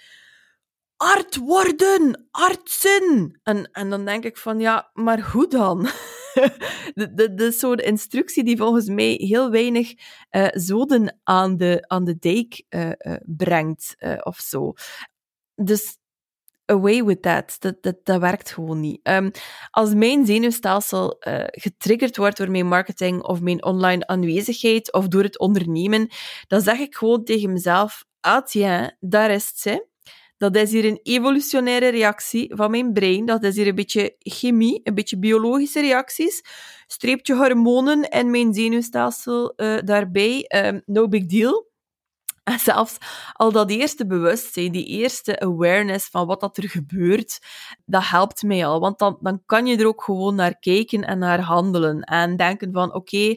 art 0.96 1.36
worden, 1.36 2.28
artsen. 2.30 3.38
En, 3.42 3.70
en 3.70 3.90
dan 3.90 4.04
denk 4.04 4.24
ik 4.24 4.36
van, 4.36 4.60
ja, 4.60 4.90
maar 4.92 5.30
hoe 5.30 5.48
dan? 5.48 5.88
Dat 7.14 7.40
is 7.40 7.58
zo'n 7.58 7.76
instructie 7.76 8.44
die 8.44 8.56
volgens 8.56 8.88
mij 8.88 9.12
heel 9.12 9.50
weinig 9.50 9.92
uh, 10.30 10.48
zoden 10.50 11.20
aan 11.22 11.56
de, 11.56 11.84
aan 11.86 12.04
de 12.04 12.18
dijk 12.18 12.64
uh, 12.70 12.90
brengt, 13.24 13.94
of 14.22 14.36
zo. 14.36 14.72
Dus 15.54 15.96
away 16.72 17.04
with 17.04 17.22
that. 17.22 17.56
Dat, 17.58 17.82
dat, 17.82 17.96
dat 18.04 18.20
werkt 18.20 18.50
gewoon 18.50 18.80
niet. 18.80 19.00
Um, 19.02 19.30
als 19.70 19.94
mijn 19.94 20.26
zenuwstelsel 20.26 21.16
uh, 21.28 21.44
getriggerd 21.46 22.16
wordt 22.16 22.36
door 22.36 22.50
mijn 22.50 22.68
marketing 22.68 23.22
of 23.22 23.40
mijn 23.40 23.64
online 23.64 24.06
aanwezigheid 24.06 24.92
of 24.92 25.08
door 25.08 25.22
het 25.22 25.38
ondernemen, 25.38 26.08
dan 26.46 26.60
zeg 26.60 26.78
ik 26.78 26.94
gewoon 26.94 27.24
tegen 27.24 27.52
mezelf, 27.52 28.04
ah 28.20 28.44
tiens, 28.44 28.96
daar 29.00 29.30
is 29.30 29.52
het. 29.62 29.90
Dat 30.36 30.56
is 30.56 30.72
hier 30.72 30.84
een 30.84 31.00
evolutionaire 31.02 31.88
reactie 31.88 32.52
van 32.54 32.70
mijn 32.70 32.92
brein. 32.92 33.24
Dat 33.26 33.42
is 33.42 33.56
hier 33.56 33.66
een 33.66 33.74
beetje 33.74 34.14
chemie, 34.18 34.80
een 34.82 34.94
beetje 34.94 35.18
biologische 35.18 35.80
reacties. 35.80 36.42
Streepje 36.86 37.34
hormonen 37.34 38.08
en 38.08 38.30
mijn 38.30 38.54
zenuwstelsel 38.54 39.52
uh, 39.56 39.78
daarbij. 39.84 40.44
Um, 40.66 40.82
no 40.86 41.08
big 41.08 41.26
deal. 41.26 41.71
En 42.44 42.58
zelfs 42.70 42.98
al 43.32 43.52
dat 43.52 43.70
eerste 43.70 44.06
bewustzijn, 44.06 44.72
die 44.72 44.86
eerste 44.86 45.40
awareness 45.40 46.08
van 46.08 46.26
wat 46.26 46.40
dat 46.40 46.56
er 46.56 46.68
gebeurt, 46.68 47.38
dat 47.84 48.08
helpt 48.08 48.42
mij 48.42 48.66
al. 48.66 48.80
Want 48.80 48.98
dan, 48.98 49.18
dan 49.20 49.42
kan 49.46 49.66
je 49.66 49.76
er 49.76 49.86
ook 49.86 50.02
gewoon 50.02 50.34
naar 50.34 50.58
kijken 50.58 51.04
en 51.04 51.18
naar 51.18 51.40
handelen. 51.40 52.00
En 52.00 52.36
denken 52.36 52.72
van, 52.72 52.94
oké, 52.94 53.36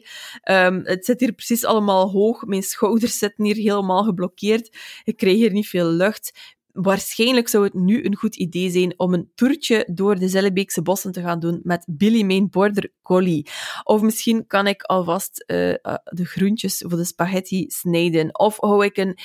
um, 0.50 0.80
het 0.84 1.04
zit 1.04 1.20
hier 1.20 1.32
precies 1.32 1.64
allemaal 1.64 2.10
hoog, 2.10 2.44
mijn 2.44 2.62
schouders 2.62 3.18
zitten 3.18 3.44
hier 3.44 3.56
helemaal 3.56 4.04
geblokkeerd, 4.04 4.76
ik 5.04 5.16
krijg 5.16 5.36
hier 5.36 5.52
niet 5.52 5.68
veel 5.68 5.88
lucht 5.88 6.55
waarschijnlijk 6.76 7.48
zou 7.48 7.64
het 7.64 7.74
nu 7.74 8.04
een 8.04 8.16
goed 8.16 8.36
idee 8.36 8.70
zijn 8.70 8.94
om 8.96 9.14
een 9.14 9.30
toertje 9.34 9.88
door 9.92 10.18
de 10.18 10.28
Zellebeekse 10.28 10.82
bossen 10.82 11.12
te 11.12 11.20
gaan 11.20 11.40
doen 11.40 11.60
met 11.62 11.86
Billy 11.90 12.22
Main 12.22 12.50
Border 12.50 12.92
Collie. 13.02 13.46
Of 13.82 14.02
misschien 14.02 14.46
kan 14.46 14.66
ik 14.66 14.82
alvast 14.82 15.44
uh, 15.46 15.56
de 16.04 16.24
groentjes 16.24 16.84
voor 16.86 16.98
de 16.98 17.04
spaghetti 17.04 17.64
snijden. 17.68 18.38
Of 18.38 18.56
hou 18.60 18.84
ik 18.84 18.96
een 18.96 19.18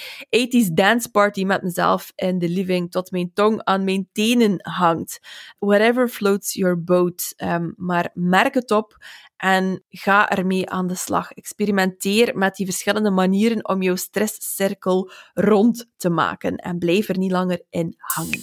80s 0.66 0.74
dance 0.74 1.12
party 1.12 1.44
met 1.44 1.64
mezelf 1.64 2.12
in 2.16 2.40
de 2.40 2.50
living 2.50 2.92
tot 2.92 3.12
mijn 3.12 3.32
tong 3.34 3.64
aan 3.64 3.84
mijn 3.84 4.10
tenen 4.12 4.56
hangt. 4.58 5.20
Whatever 5.60 6.08
floats 6.08 6.54
your 6.54 6.84
boat. 6.84 7.34
Um, 7.38 7.74
maar 7.78 8.10
merk 8.14 8.54
het 8.54 8.72
op 8.72 8.98
en 9.42 9.84
ga 9.90 10.30
ermee 10.30 10.70
aan 10.70 10.88
de 10.88 10.96
slag. 10.96 11.32
Experimenteer 11.32 12.38
met 12.38 12.56
die 12.56 12.66
verschillende 12.66 13.10
manieren 13.10 13.68
om 13.68 13.82
jouw 13.82 13.96
stresscirkel 13.96 15.12
rond 15.34 15.90
te 15.98 16.10
maken 16.10 16.56
en 16.56 16.78
blijf 16.78 17.10
er 17.10 17.18
niet 17.18 17.32
langer 17.32 17.62
in 17.70 17.96
hangen. 17.98 18.40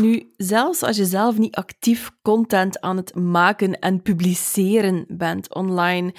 Nu, 0.00 0.32
zelfs 0.36 0.82
als 0.82 0.96
je 0.96 1.04
zelf 1.04 1.38
niet 1.38 1.54
actief 1.54 2.10
content 2.22 2.80
aan 2.80 2.96
het 2.96 3.14
maken 3.14 3.78
en 3.78 4.02
publiceren 4.02 5.04
bent 5.08 5.54
online, 5.54 6.14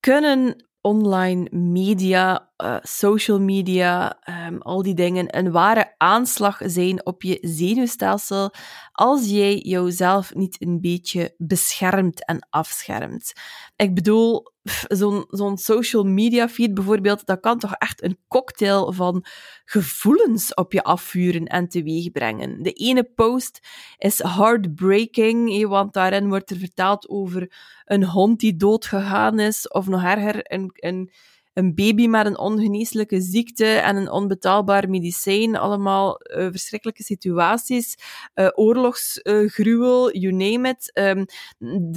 kunnen 0.00 0.66
online 0.80 1.48
media, 1.50 2.52
uh, 2.64 2.76
social 2.82 3.40
media, 3.40 4.18
um, 4.48 4.62
al 4.62 4.82
die 4.82 4.94
dingen 4.94 5.36
een 5.38 5.50
ware 5.50 5.94
aanslag 5.96 6.60
zijn 6.64 7.06
op 7.06 7.22
je 7.22 7.38
zenuwstelsel 7.40 8.50
als 8.92 9.28
jij 9.28 9.58
jouzelf 9.58 10.34
niet 10.34 10.62
een 10.62 10.80
beetje 10.80 11.34
beschermt 11.38 12.24
en 12.24 12.46
afschermt. 12.50 13.32
Ik 13.76 13.94
bedoel, 13.94 14.54
zo'n 14.88 15.24
zo'n 15.28 15.58
social 15.58 16.04
media 16.04 16.48
feed 16.48 16.74
bijvoorbeeld, 16.74 17.26
dat 17.26 17.40
kan 17.40 17.58
toch 17.58 17.72
echt 17.72 18.02
een 18.02 18.18
cocktail 18.28 18.92
van 18.92 19.24
gevoelens 19.64 20.54
op 20.54 20.72
je 20.72 20.82
afvuren 20.82 21.44
en 21.44 21.68
teweeg 21.68 22.10
brengen. 22.10 22.62
De 22.62 22.72
ene 22.72 23.04
post 23.04 23.68
is 23.98 24.22
heartbreaking, 24.22 25.66
want 25.66 25.92
daarin 25.92 26.28
wordt 26.28 26.50
er 26.50 26.56
verteld 26.58 27.08
over 27.08 27.52
een 27.84 28.04
hond 28.04 28.40
die 28.40 28.56
doodgegaan 28.56 29.38
is, 29.38 29.68
of 29.68 29.86
nog 29.86 30.02
erger, 30.02 30.52
een, 30.52 30.70
een 30.74 31.10
een 31.56 31.74
baby 31.74 32.06
met 32.06 32.26
een 32.26 32.38
ongeneeslijke 32.38 33.20
ziekte 33.20 33.64
en 33.64 33.96
een 33.96 34.10
onbetaalbaar 34.10 34.88
medicijn. 34.88 35.56
Allemaal 35.56 36.20
uh, 36.22 36.48
verschrikkelijke 36.50 37.02
situaties. 37.02 37.94
Uh, 38.34 38.48
oorlogsgruwel, 38.54 40.16
you 40.16 40.32
name 40.32 40.68
it. 40.68 40.90
Um, 40.94 41.24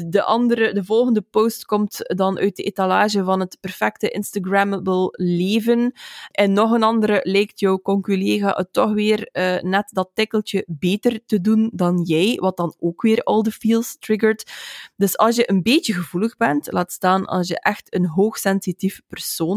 de, 0.10 0.24
andere, 0.24 0.74
de 0.74 0.84
volgende 0.84 1.22
post 1.22 1.66
komt 1.66 1.98
dan 2.16 2.38
uit 2.38 2.56
de 2.56 2.64
etalage 2.64 3.24
van 3.24 3.40
het 3.40 3.58
perfecte 3.60 4.10
Instagrammable 4.10 5.10
leven. 5.12 5.94
En 6.32 6.54
nog 6.54 6.72
een 6.72 6.84
andere 6.84 7.20
lijkt 7.24 7.60
jouw 7.60 7.80
conculega 7.80 8.54
het 8.58 8.74
toch 8.74 8.94
weer 8.94 9.30
uh, 9.34 9.62
net 9.62 9.90
dat 9.94 10.10
tikkeltje 10.14 10.66
beter 10.68 11.20
te 11.26 11.42
doen 11.42 11.70
dan 11.74 12.02
jij, 12.02 12.38
wat 12.42 12.58
dan 12.58 12.76
ook 12.80 13.02
weer 13.02 13.24
al 13.24 13.44
de 13.44 13.52
feels 13.52 13.98
triggert. 14.00 14.52
Dus 14.96 15.18
als 15.18 15.36
je 15.36 15.50
een 15.50 15.64
beetje 15.64 15.94
gevoelig 15.94 16.38
bent, 16.38 16.72
laat 16.72 16.92
staan 16.92 17.26
als 17.26 17.48
je 17.48 17.60
echt 17.60 17.96
een 17.96 18.06
hoogsensitief 18.06 19.02
persoon 19.08 19.48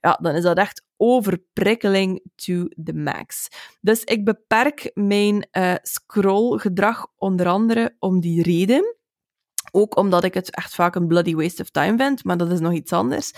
ja, 0.00 0.18
dan 0.20 0.34
is 0.34 0.42
dat 0.42 0.58
echt 0.58 0.84
overprikkeling 0.96 2.22
to 2.34 2.64
the 2.84 2.92
max. 2.92 3.48
Dus 3.80 4.04
ik 4.04 4.24
beperk 4.24 4.90
mijn 4.94 5.48
uh, 5.52 5.74
scrollgedrag 5.82 7.06
onder 7.16 7.46
andere 7.46 7.96
om 7.98 8.20
die 8.20 8.42
reden. 8.42 8.96
Ook 9.70 9.96
omdat 9.96 10.24
ik 10.24 10.34
het 10.34 10.54
echt 10.54 10.74
vaak 10.74 10.94
een 10.94 11.06
bloody 11.06 11.34
waste 11.34 11.62
of 11.62 11.70
time 11.70 11.96
vind, 11.96 12.24
maar 12.24 12.36
dat 12.36 12.52
is 12.52 12.60
nog 12.60 12.72
iets 12.72 12.92
anders. 12.92 13.32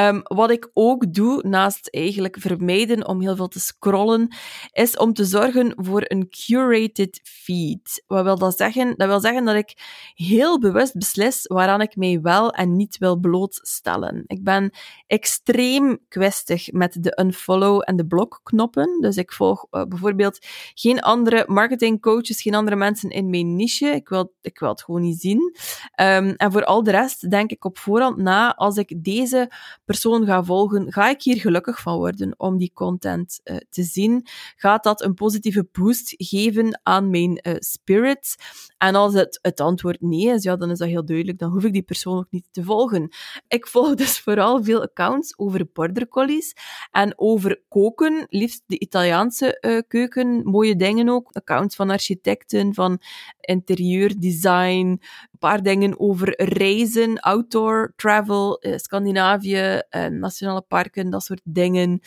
Um, 0.00 0.20
wat 0.22 0.50
ik 0.50 0.70
ook 0.72 1.14
doe, 1.14 1.48
naast 1.48 1.88
eigenlijk 1.88 2.36
vermijden 2.40 3.06
om 3.06 3.20
heel 3.20 3.36
veel 3.36 3.48
te 3.48 3.60
scrollen, 3.60 4.34
is 4.72 4.96
om 4.96 5.12
te 5.12 5.24
zorgen 5.24 5.72
voor 5.76 6.02
een 6.04 6.28
curated 6.28 7.20
feed. 7.22 8.04
Wat 8.06 8.24
wil 8.24 8.38
dat 8.38 8.56
zeggen? 8.56 8.94
Dat 8.96 9.08
wil 9.08 9.20
zeggen 9.20 9.44
dat 9.44 9.54
ik 9.54 9.74
heel 10.14 10.58
bewust 10.58 10.94
beslis 10.94 11.46
waaraan 11.46 11.80
ik 11.80 11.96
mij 11.96 12.20
wel 12.20 12.50
en 12.50 12.76
niet 12.76 12.98
wil 12.98 13.16
blootstellen. 13.16 14.24
Ik 14.26 14.44
ben 14.44 14.70
extreem 15.06 15.98
kwestig 16.08 16.72
met 16.72 16.96
de 17.00 17.18
unfollow 17.20 17.82
en 17.84 17.96
de 17.96 18.06
blokknoppen. 18.06 19.00
Dus 19.00 19.16
ik 19.16 19.32
volg 19.32 19.66
uh, 19.70 19.84
bijvoorbeeld 19.84 20.38
geen 20.74 21.00
andere 21.00 21.44
marketingcoaches, 21.46 22.42
geen 22.42 22.54
andere 22.54 22.76
mensen 22.76 23.10
in 23.10 23.30
mijn 23.30 23.56
niche. 23.56 23.86
Ik 23.86 24.08
wil, 24.08 24.32
ik 24.40 24.58
wil 24.58 24.68
het 24.68 24.82
gewoon 24.82 25.00
niet 25.00 25.20
zien. 25.20 25.54
Um, 26.00 26.30
en 26.30 26.52
voor 26.52 26.64
al 26.64 26.82
de 26.82 26.90
rest 26.90 27.30
denk 27.30 27.50
ik 27.50 27.64
op 27.64 27.78
voorhand 27.78 28.16
na, 28.16 28.54
als 28.54 28.76
ik 28.76 29.04
deze 29.04 29.50
persoon 29.84 30.26
ga 30.26 30.44
volgen, 30.44 30.92
ga 30.92 31.08
ik 31.08 31.22
hier 31.22 31.40
gelukkig 31.40 31.80
van 31.80 31.96
worden 31.96 32.34
om 32.36 32.58
die 32.58 32.70
content 32.74 33.40
uh, 33.44 33.56
te 33.70 33.82
zien? 33.82 34.26
Gaat 34.56 34.84
dat 34.84 35.02
een 35.02 35.14
positieve 35.14 35.66
boost 35.72 36.14
geven 36.16 36.80
aan 36.82 37.10
mijn 37.10 37.40
uh, 37.42 37.54
spirit? 37.58 38.36
En 38.78 38.94
als 38.94 39.14
het, 39.14 39.38
het 39.42 39.60
antwoord 39.60 40.00
nee 40.00 40.26
is, 40.26 40.42
ja, 40.42 40.56
dan 40.56 40.70
is 40.70 40.78
dat 40.78 40.88
heel 40.88 41.04
duidelijk. 41.04 41.38
Dan 41.38 41.50
hoef 41.50 41.64
ik 41.64 41.72
die 41.72 41.82
persoon 41.82 42.18
ook 42.18 42.30
niet 42.30 42.48
te 42.50 42.64
volgen. 42.64 43.08
Ik 43.48 43.66
volg 43.66 43.94
dus 44.02 44.20
vooral 44.20 44.64
veel 44.64 44.82
accounts 44.82 45.38
over 45.38 45.66
border 45.72 46.08
collies 46.08 46.54
en 46.90 47.12
over 47.16 47.62
koken, 47.68 48.26
liefst 48.28 48.62
de 48.66 48.78
Italiaanse 48.78 49.58
uh, 49.60 49.80
keuken, 49.88 50.42
mooie 50.44 50.76
dingen 50.76 51.08
ook. 51.08 51.28
Accounts 51.32 51.76
van 51.76 51.90
architecten, 51.90 52.74
van 52.74 53.00
interieurdesign, 53.40 55.00
paar 55.42 55.62
dingen 55.62 56.00
over 56.00 56.42
reizen, 56.42 57.20
outdoor 57.20 57.92
travel, 57.96 58.66
uh, 58.66 58.76
Scandinavië, 58.76 59.82
uh, 59.90 60.06
nationale 60.06 60.60
parken, 60.60 61.10
dat 61.10 61.24
soort 61.24 61.40
dingen. 61.44 62.00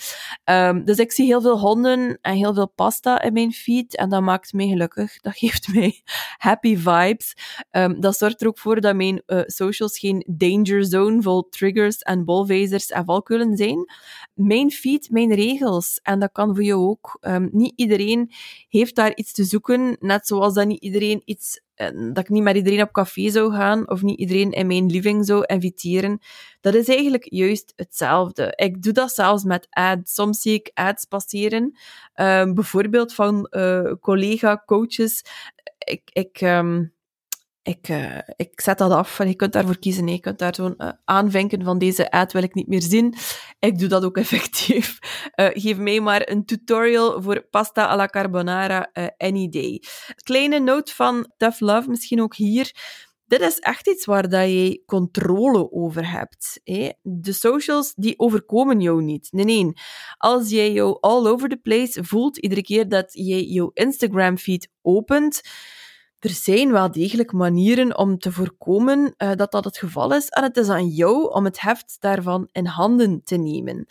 Um, 0.45 0.85
dus 0.85 0.97
ik 0.97 1.11
zie 1.11 1.25
heel 1.25 1.41
veel 1.41 1.59
honden 1.59 2.17
en 2.21 2.35
heel 2.35 2.53
veel 2.53 2.69
pasta 2.69 3.21
in 3.21 3.33
mijn 3.33 3.51
feed 3.51 3.95
en 3.95 4.09
dat 4.09 4.21
maakt 4.21 4.53
mij 4.53 4.67
gelukkig. 4.67 5.17
Dat 5.25 5.37
geeft 5.37 5.73
mij 5.73 6.01
happy 6.37 6.77
vibes. 6.77 7.33
Um, 7.71 7.99
dat 8.01 8.17
zorgt 8.17 8.41
er 8.41 8.47
ook 8.47 8.59
voor 8.59 8.81
dat 8.81 8.95
mijn 8.95 9.21
uh, 9.27 9.41
socials 9.45 9.99
geen 9.99 10.25
danger 10.27 10.85
zone 10.85 11.21
vol 11.21 11.49
triggers 11.49 11.97
en 11.97 12.25
bolvezers 12.25 12.87
en 12.87 13.05
valkuilen 13.05 13.57
zijn. 13.57 13.85
Mijn 14.33 14.71
feed, 14.71 15.09
mijn 15.09 15.33
regels. 15.33 15.99
En 16.03 16.19
dat 16.19 16.31
kan 16.31 16.55
voor 16.55 16.63
jou 16.63 16.81
ook. 16.81 17.17
Um, 17.21 17.49
niet 17.51 17.73
iedereen 17.75 18.31
heeft 18.69 18.95
daar 18.95 19.15
iets 19.15 19.33
te 19.33 19.43
zoeken, 19.43 19.97
net 19.99 20.27
zoals 20.27 20.53
dat 20.53 20.67
niet 20.67 20.81
iedereen 20.81 21.21
iets 21.25 21.63
dat 22.13 22.17
ik 22.17 22.29
niet 22.29 22.43
met 22.43 22.55
iedereen 22.55 22.81
op 22.81 22.91
café 22.91 23.29
zou 23.29 23.53
gaan 23.53 23.89
of 23.89 24.01
niet 24.01 24.19
iedereen 24.19 24.51
in 24.51 24.67
mijn 24.67 24.85
living 24.85 25.25
zou 25.25 25.43
inviteren. 25.45 26.19
Dat 26.61 26.73
is 26.73 26.87
eigenlijk 26.87 27.25
juist 27.29 27.73
hetzelfde. 27.75 28.53
Ik 28.55 28.81
doe 28.81 28.93
dat 28.93 29.13
zelfs 29.13 29.43
met 29.43 29.67
ads. 29.69 30.13
Soms 30.13 30.41
zie 30.41 30.53
ik 30.53 30.71
ads 30.73 31.05
passeren, 31.05 31.77
um, 32.15 32.53
bijvoorbeeld 32.53 33.13
van 33.13 33.47
uh, 33.51 33.91
collega-coaches. 33.99 35.23
Ik, 35.77 36.01
ik, 36.13 36.41
um, 36.41 36.94
ik, 37.65 37.89
uh, 37.89 38.17
ik 38.35 38.61
zet 38.61 38.77
dat 38.77 38.91
af 38.91 39.19
en 39.19 39.27
je 39.27 39.35
kunt 39.35 39.53
daarvoor 39.53 39.79
kiezen. 39.79 40.07
Je 40.07 40.19
kunt 40.19 40.39
daar 40.39 40.55
zo'n 40.55 40.73
uh, 40.77 40.89
aanvinken 41.05 41.63
van 41.63 41.77
deze 41.77 42.11
ad 42.11 42.33
wil 42.33 42.43
ik 42.43 42.53
niet 42.53 42.67
meer 42.67 42.81
zien. 42.81 43.15
Ik 43.59 43.79
doe 43.79 43.87
dat 43.87 44.03
ook 44.03 44.17
effectief. 44.25 44.99
Uh, 45.35 45.47
geef 45.53 45.77
mij 45.77 45.99
maar 45.99 46.29
een 46.29 46.45
tutorial 46.45 47.21
voor 47.21 47.47
pasta 47.49 47.85
alla 47.85 48.05
carbonara 48.05 48.89
any 49.17 49.49
day. 49.49 49.81
Kleine 50.23 50.59
note 50.59 50.95
van 50.95 51.31
Tough 51.37 51.59
Love, 51.59 51.89
misschien 51.89 52.21
ook 52.21 52.35
hier. 52.35 52.71
Dit 53.27 53.41
is 53.41 53.59
echt 53.59 53.87
iets 53.87 54.05
waar 54.05 54.29
dat 54.29 54.49
je 54.49 54.83
controle 54.85 55.71
over 55.71 56.11
hebt. 56.11 56.61
De 57.01 57.33
socials, 57.33 57.93
die 57.95 58.19
overkomen 58.19 58.81
jou 58.81 59.01
niet. 59.01 59.27
Nee, 59.31 59.45
nee. 59.45 59.71
Als 60.17 60.49
jij 60.49 60.71
jou 60.71 60.97
all 60.99 61.27
over 61.27 61.49
the 61.49 61.57
place 61.57 62.03
voelt, 62.03 62.37
iedere 62.37 62.63
keer 62.63 62.89
dat 62.89 63.13
jij 63.13 63.43
jouw 63.43 63.71
Instagram-feed 63.73 64.69
opent, 64.81 65.41
er 66.25 66.31
zijn 66.31 66.71
wel 66.71 66.91
degelijk 66.91 67.31
manieren 67.31 67.97
om 67.97 68.17
te 68.17 68.31
voorkomen 68.31 69.13
uh, 69.17 69.31
dat 69.35 69.51
dat 69.51 69.65
het 69.65 69.77
geval 69.77 70.13
is. 70.13 70.29
En 70.29 70.43
het 70.43 70.57
is 70.57 70.69
aan 70.69 70.87
jou 70.87 71.33
om 71.33 71.45
het 71.45 71.61
heft 71.61 71.97
daarvan 71.99 72.49
in 72.51 72.65
handen 72.65 73.21
te 73.23 73.35
nemen. 73.35 73.87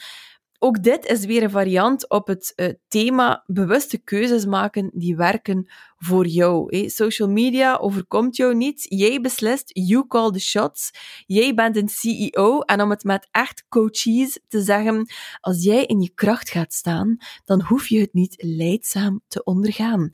Ook 0.58 0.82
dit 0.82 1.06
is 1.06 1.24
weer 1.24 1.42
een 1.42 1.50
variant 1.50 2.08
op 2.08 2.26
het 2.26 2.52
uh, 2.56 2.68
thema 2.88 3.42
bewuste 3.46 3.98
keuzes 3.98 4.46
maken 4.46 4.90
die 4.94 5.16
werken 5.16 5.70
voor 5.96 6.26
jou. 6.26 6.88
Social 6.88 7.28
media 7.28 7.76
overkomt 7.76 8.36
jou 8.36 8.54
niet. 8.54 8.86
Jij 8.88 9.20
beslist, 9.20 9.70
you 9.72 10.06
call 10.06 10.30
the 10.30 10.40
shots. 10.40 10.90
Jij 11.26 11.54
bent 11.54 11.76
een 11.76 11.88
CEO 11.88 12.60
en 12.60 12.80
om 12.80 12.90
het 12.90 13.04
met 13.04 13.28
echt 13.30 13.64
coaches 13.68 14.40
te 14.48 14.60
zeggen, 14.60 15.06
als 15.40 15.62
jij 15.62 15.84
in 15.84 16.00
je 16.00 16.10
kracht 16.14 16.50
gaat 16.50 16.72
staan, 16.72 17.16
dan 17.44 17.62
hoef 17.62 17.88
je 17.88 18.00
het 18.00 18.14
niet 18.14 18.34
leidzaam 18.42 19.20
te 19.28 19.44
ondergaan. 19.44 20.12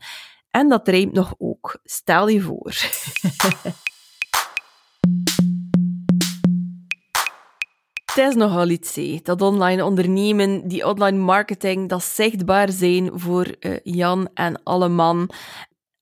En 0.51 0.69
dat 0.69 0.89
rijmt 0.89 1.13
nog 1.13 1.35
ook. 1.39 1.79
Stel 1.85 2.29
je 2.29 2.41
voor. 2.41 2.75
Het 8.15 8.29
is 8.29 8.35
nogal 8.35 8.69
iets, 8.69 8.95
hé. 8.95 9.21
dat 9.23 9.43
online 9.43 9.85
ondernemen, 9.85 10.69
die 10.69 10.87
online 10.87 11.19
marketing, 11.19 11.89
dat 11.89 12.03
zichtbaar 12.03 12.69
zijn 12.71 13.11
voor 13.15 13.55
uh, 13.61 13.77
Jan 13.83 14.29
en 14.35 14.63
alle 14.63 14.89
man 14.89 15.31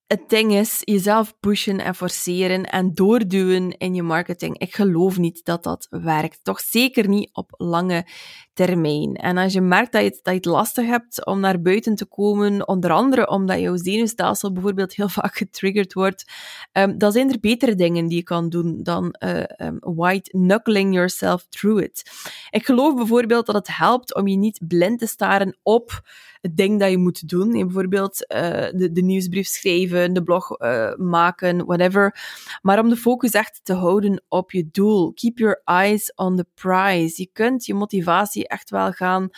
het 0.08 0.28
ding 0.28 0.52
is, 0.52 0.80
jezelf 0.84 1.34
pushen 1.40 1.78
en 1.80 1.94
forceren 1.94 2.64
en 2.64 2.94
doorduwen 2.94 3.78
in 3.78 3.94
je 3.94 4.02
marketing. 4.02 4.58
Ik 4.58 4.74
geloof 4.74 5.18
niet 5.18 5.44
dat 5.44 5.62
dat 5.62 5.86
werkt. 5.90 6.40
Toch 6.42 6.60
zeker 6.60 7.08
niet 7.08 7.30
op 7.32 7.54
lange 7.56 8.06
termijn. 8.52 9.14
En 9.14 9.36
als 9.36 9.52
je 9.52 9.60
merkt 9.60 9.92
dat 9.92 10.02
je, 10.02 10.08
het, 10.08 10.20
dat 10.22 10.32
je 10.32 10.38
het 10.38 10.44
lastig 10.44 10.86
hebt 10.86 11.26
om 11.26 11.40
naar 11.40 11.60
buiten 11.60 11.94
te 11.94 12.06
komen, 12.06 12.68
onder 12.68 12.90
andere 12.90 13.28
omdat 13.28 13.60
jouw 13.60 13.76
zenuwstelsel 13.76 14.52
bijvoorbeeld 14.52 14.94
heel 14.94 15.08
vaak 15.18 15.36
getriggerd 15.36 15.92
wordt, 15.92 16.32
um, 16.72 16.98
dan 16.98 17.12
zijn 17.12 17.30
er 17.30 17.40
betere 17.40 17.74
dingen 17.74 18.06
die 18.06 18.16
je 18.16 18.22
kan 18.22 18.48
doen 18.48 18.82
dan 18.82 19.14
uh, 19.24 19.42
um, 19.56 19.78
white 19.80 20.30
knuckling 20.30 20.94
yourself 20.94 21.46
through 21.48 21.82
it. 21.82 22.10
Ik 22.50 22.64
geloof 22.64 22.94
bijvoorbeeld 22.94 23.46
dat 23.46 23.54
het 23.54 23.76
helpt 23.76 24.14
om 24.14 24.28
je 24.28 24.36
niet 24.36 24.60
blind 24.68 24.98
te 24.98 25.06
staren 25.06 25.58
op 25.62 26.02
het 26.40 26.56
ding 26.56 26.80
dat 26.80 26.90
je 26.90 26.98
moet 26.98 27.28
doen. 27.28 27.52
bijvoorbeeld 27.52 28.32
uh, 28.34 28.40
de, 28.72 28.90
de, 28.92 29.02
nieuwsbrief 29.02 29.46
schrijven, 29.46 30.12
de 30.12 30.22
blog 30.22 30.60
uh, 30.60 30.94
maken, 30.96 31.64
whatever. 31.66 32.20
Maar 32.62 32.78
om 32.78 32.88
de 32.88 32.96
focus 32.96 33.30
echt 33.30 33.60
te 33.62 33.72
houden 33.72 34.24
op 34.28 34.50
je 34.50 34.68
doel. 34.72 35.12
Keep 35.12 35.38
your 35.38 35.60
eyes 35.64 36.12
on 36.14 36.36
the 36.36 36.46
prize. 36.54 37.22
Je 37.22 37.28
kunt 37.32 37.66
je 37.66 37.74
motivatie 37.74 38.48
echt 38.48 38.70
wel 38.70 38.92
gaan 38.92 39.30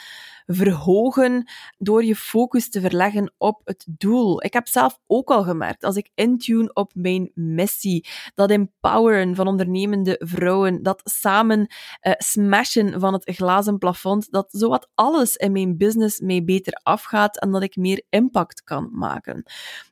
verhogen 0.52 1.50
door 1.78 2.04
je 2.04 2.16
focus 2.16 2.70
te 2.70 2.80
verleggen 2.80 3.32
op 3.38 3.60
het 3.64 3.86
doel. 3.88 4.44
Ik 4.44 4.52
heb 4.52 4.68
zelf 4.68 4.98
ook 5.06 5.30
al 5.30 5.42
gemerkt, 5.42 5.84
als 5.84 5.96
ik 5.96 6.10
intune 6.14 6.72
op 6.72 6.92
mijn 6.94 7.30
missie, 7.34 8.08
dat 8.34 8.50
empoweren 8.50 9.34
van 9.34 9.46
ondernemende 9.46 10.16
vrouwen, 10.18 10.82
dat 10.82 11.00
samen 11.04 11.58
uh, 11.60 12.12
smashen 12.18 13.00
van 13.00 13.12
het 13.12 13.30
glazen 13.34 13.78
plafond, 13.78 14.30
dat 14.30 14.48
zowat 14.50 14.88
alles 14.94 15.36
in 15.36 15.52
mijn 15.52 15.76
business 15.76 16.20
mee 16.20 16.44
beter 16.44 16.72
afgaat 16.82 17.38
en 17.38 17.50
dat 17.50 17.62
ik 17.62 17.76
meer 17.76 18.02
impact 18.08 18.62
kan 18.62 18.90
maken. 18.92 19.42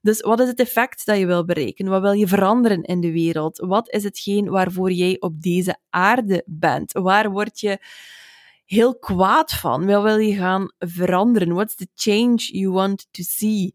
Dus 0.03 0.21
wat 0.21 0.40
is 0.40 0.49
het 0.49 0.61
effect 0.61 1.07
dat 1.07 1.18
je 1.18 1.27
wil 1.27 1.44
bereiken? 1.44 1.88
Wat 1.88 2.01
wil 2.01 2.12
je 2.12 2.29
veranderen 2.29 2.83
in 2.83 3.01
de 3.01 3.12
wereld? 3.12 3.59
Wat 3.59 3.90
is 3.90 4.05
hetgeen 4.05 4.49
waarvoor 4.49 4.90
jij 4.90 5.16
op 5.21 5.42
deze 5.42 5.77
aarde 5.90 6.42
bent? 6.47 6.92
Waar 6.92 7.31
word 7.31 7.61
je 7.61 7.79
heel 8.68 8.98
kwaad 8.98 9.52
van? 9.52 9.87
Wat 9.87 10.02
wil 10.02 10.18
je 10.18 10.35
gaan 10.35 10.72
veranderen? 10.78 11.54
What's 11.54 11.74
the 11.74 11.88
change 11.94 12.37
you 12.37 12.70
want 12.70 13.07
to 13.11 13.22
see? 13.22 13.74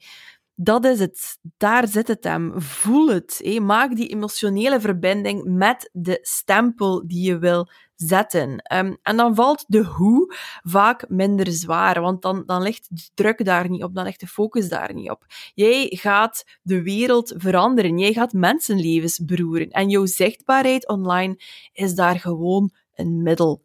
Dat 0.56 0.86
is 0.86 1.00
het. 1.00 1.38
Daar 1.58 1.88
zit 1.88 2.08
het 2.08 2.24
hem. 2.24 2.62
Voel 2.62 3.08
het. 3.08 3.58
Maak 3.62 3.96
die 3.96 4.08
emotionele 4.08 4.80
verbinding 4.80 5.44
met 5.44 5.90
de 5.94 6.20
stempel 6.22 7.08
die 7.08 7.26
je 7.26 7.38
wil 7.38 7.68
zetten. 7.96 8.76
Um, 8.76 8.98
en 9.02 9.18
dan 9.18 9.36
valt 9.36 9.66
de 9.68 9.84
hoe 9.84 10.36
vaak 10.64 11.10
minder 11.10 11.52
zwaar, 11.52 12.02
want 12.02 12.22
dan, 12.22 12.44
dan 12.46 12.62
ligt 12.62 12.88
de 12.90 13.10
druk 13.14 13.46
daar 13.46 13.70
niet 13.70 13.84
op, 13.84 13.96
dan 13.96 14.04
ligt 14.04 14.20
de 14.20 14.28
focus 14.28 14.70
daar 14.70 14.94
niet 14.94 15.10
op. 15.10 15.26
Jij 15.54 15.88
gaat 15.90 16.44
de 16.62 16.84
wereld 16.84 17.34
veranderen, 17.38 17.98
jij 17.98 18.14
gaat 18.14 18.34
mensenlevens 18.34 19.26
beroeren 19.26 19.70
en 19.70 19.90
jouw 19.90 20.06
zichtbaarheid 20.06 20.88
online 20.88 21.40
is 21.74 21.96
daar 21.96 22.20
gewoon 22.20 22.72
een 22.96 23.22
middel 23.22 23.64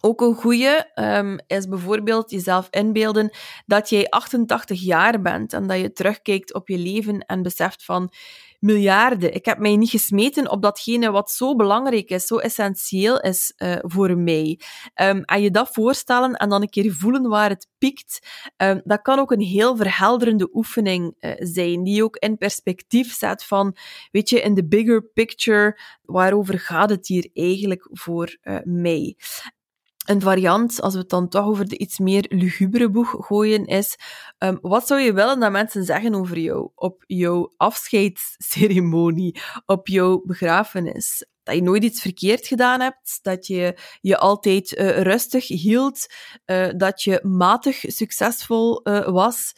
Ook 0.00 0.20
een 0.20 0.34
goede 0.34 0.90
um, 0.94 1.38
is 1.46 1.68
bijvoorbeeld 1.68 2.30
jezelf 2.30 2.68
inbeelden 2.70 3.30
dat 3.66 3.88
jij 3.88 4.08
88 4.08 4.80
jaar 4.80 5.22
bent 5.22 5.52
en 5.52 5.66
dat 5.66 5.80
je 5.80 5.92
terugkijkt 5.92 6.54
op 6.54 6.68
je 6.68 6.78
leven 6.78 7.20
en 7.20 7.42
beseft 7.42 7.84
van 7.84 8.12
miljarden. 8.66 9.34
Ik 9.34 9.44
heb 9.44 9.58
mij 9.58 9.76
niet 9.76 9.90
gesmeten 9.90 10.50
op 10.50 10.62
datgene 10.62 11.10
wat 11.10 11.30
zo 11.30 11.54
belangrijk 11.56 12.10
is, 12.10 12.26
zo 12.26 12.36
essentieel 12.36 13.20
is 13.20 13.52
uh, 13.56 13.76
voor 13.80 14.18
mij. 14.18 14.60
Um, 14.94 15.22
en 15.22 15.42
je 15.42 15.50
dat 15.50 15.68
voorstellen 15.72 16.34
en 16.34 16.48
dan 16.48 16.62
een 16.62 16.68
keer 16.68 16.92
voelen 16.92 17.28
waar 17.28 17.48
het 17.48 17.68
piekt, 17.78 18.28
um, 18.56 18.80
dat 18.84 19.02
kan 19.02 19.18
ook 19.18 19.30
een 19.30 19.40
heel 19.40 19.76
verhelderende 19.76 20.48
oefening 20.52 21.14
uh, 21.20 21.32
zijn, 21.38 21.84
die 21.84 22.04
ook 22.04 22.16
in 22.16 22.38
perspectief 22.38 23.14
zet 23.14 23.44
van, 23.44 23.76
weet 24.10 24.28
je, 24.28 24.40
in 24.40 24.54
de 24.54 24.66
bigger 24.66 25.02
picture, 25.02 25.80
waarover 26.02 26.58
gaat 26.58 26.90
het 26.90 27.06
hier 27.06 27.30
eigenlijk 27.32 27.88
voor 27.92 28.38
uh, 28.42 28.58
mij? 28.64 29.16
Een 30.06 30.20
variant, 30.20 30.80
als 30.80 30.92
we 30.92 31.00
het 31.00 31.08
dan 31.08 31.28
toch 31.28 31.46
over 31.46 31.68
de 31.68 31.78
iets 31.78 31.98
meer 31.98 32.26
lugubere 32.28 32.90
boeg 32.90 33.14
gooien, 33.18 33.64
is 33.64 33.98
um, 34.38 34.58
wat 34.60 34.86
zou 34.86 35.00
je 35.00 35.12
willen 35.12 35.40
dat 35.40 35.50
mensen 35.50 35.84
zeggen 35.84 36.14
over 36.14 36.38
jou 36.38 36.70
op 36.74 37.04
jouw 37.06 37.54
afscheidsceremonie, 37.56 39.40
op 39.66 39.88
jouw 39.88 40.22
begrafenis? 40.24 41.26
Dat 41.42 41.54
je 41.54 41.62
nooit 41.62 41.84
iets 41.84 42.00
verkeerd 42.00 42.46
gedaan 42.46 42.80
hebt, 42.80 43.18
dat 43.22 43.46
je 43.46 43.78
je 44.00 44.18
altijd 44.18 44.72
uh, 44.72 45.00
rustig 45.02 45.48
hield, 45.48 46.06
uh, 46.46 46.68
dat 46.76 47.02
je 47.02 47.20
matig 47.22 47.76
succesvol 47.86 48.88
uh, 48.88 49.08
was, 49.08 49.52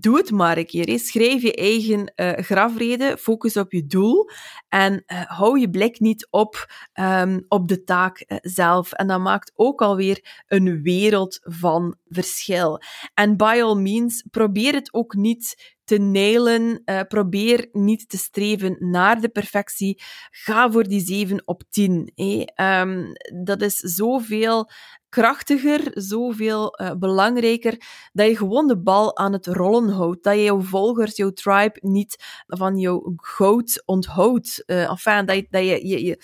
doe 0.00 0.16
het 0.16 0.30
maar 0.30 0.58
een 0.58 0.66
keer. 0.66 0.98
Schrijf 0.98 1.42
je 1.42 1.54
eigen 1.54 2.12
uh, 2.16 2.32
grafrede, 2.32 3.16
focus 3.18 3.56
op 3.56 3.72
je 3.72 3.86
doel 3.86 4.30
en 4.68 4.92
uh, 4.92 5.22
hou 5.22 5.60
je 5.60 5.70
blik 5.70 6.00
niet 6.00 6.26
op, 6.30 6.66
um, 7.00 7.44
op 7.48 7.68
de 7.68 7.84
taak 7.84 8.24
uh, 8.26 8.38
zelf. 8.40 8.92
En 8.92 9.06
dat 9.06 9.20
maakt 9.20 9.52
ook 9.54 9.82
alweer 9.82 10.44
een 10.46 10.82
wereld 10.82 11.38
van 11.42 11.96
verschil. 12.08 12.80
En 13.14 13.36
by 13.36 13.60
all 13.62 13.76
means, 13.76 14.24
probeer 14.30 14.74
het 14.74 14.94
ook 14.94 15.14
niet 15.14 15.76
te 15.84 15.98
nailen. 15.98 16.82
probeer 17.08 17.68
niet 17.72 18.08
te 18.08 18.16
streven 18.16 18.76
naar 18.78 19.20
de 19.20 19.28
perfectie. 19.28 20.02
Ga 20.30 20.70
voor 20.70 20.84
die 20.84 21.00
7 21.00 21.42
op 21.44 21.62
10. 21.70 22.12
Hey. 22.14 22.48
Um, 22.80 23.12
dat 23.44 23.62
is 23.62 23.76
zoveel 23.76 24.70
krachtiger, 25.12 25.90
zoveel 25.94 26.80
uh, 26.80 26.92
belangrijker 26.94 27.80
dat 28.12 28.28
je 28.28 28.36
gewoon 28.36 28.66
de 28.66 28.78
bal 28.78 29.16
aan 29.16 29.32
het 29.32 29.46
rollen 29.46 29.88
houdt. 29.88 30.22
Dat 30.22 30.34
je 30.34 30.42
jouw 30.42 30.60
volgers, 30.60 31.16
jouw 31.16 31.30
tribe 31.30 31.78
niet 31.80 32.42
van 32.46 32.78
jouw 32.78 33.12
goud 33.16 33.82
onthoudt. 33.84 34.62
Uh, 34.66 34.90
enfin, 34.90 35.26
dat 35.26 35.36
je, 35.36 35.46
dat 35.50 35.62
je, 35.62 36.04
je, 36.04 36.18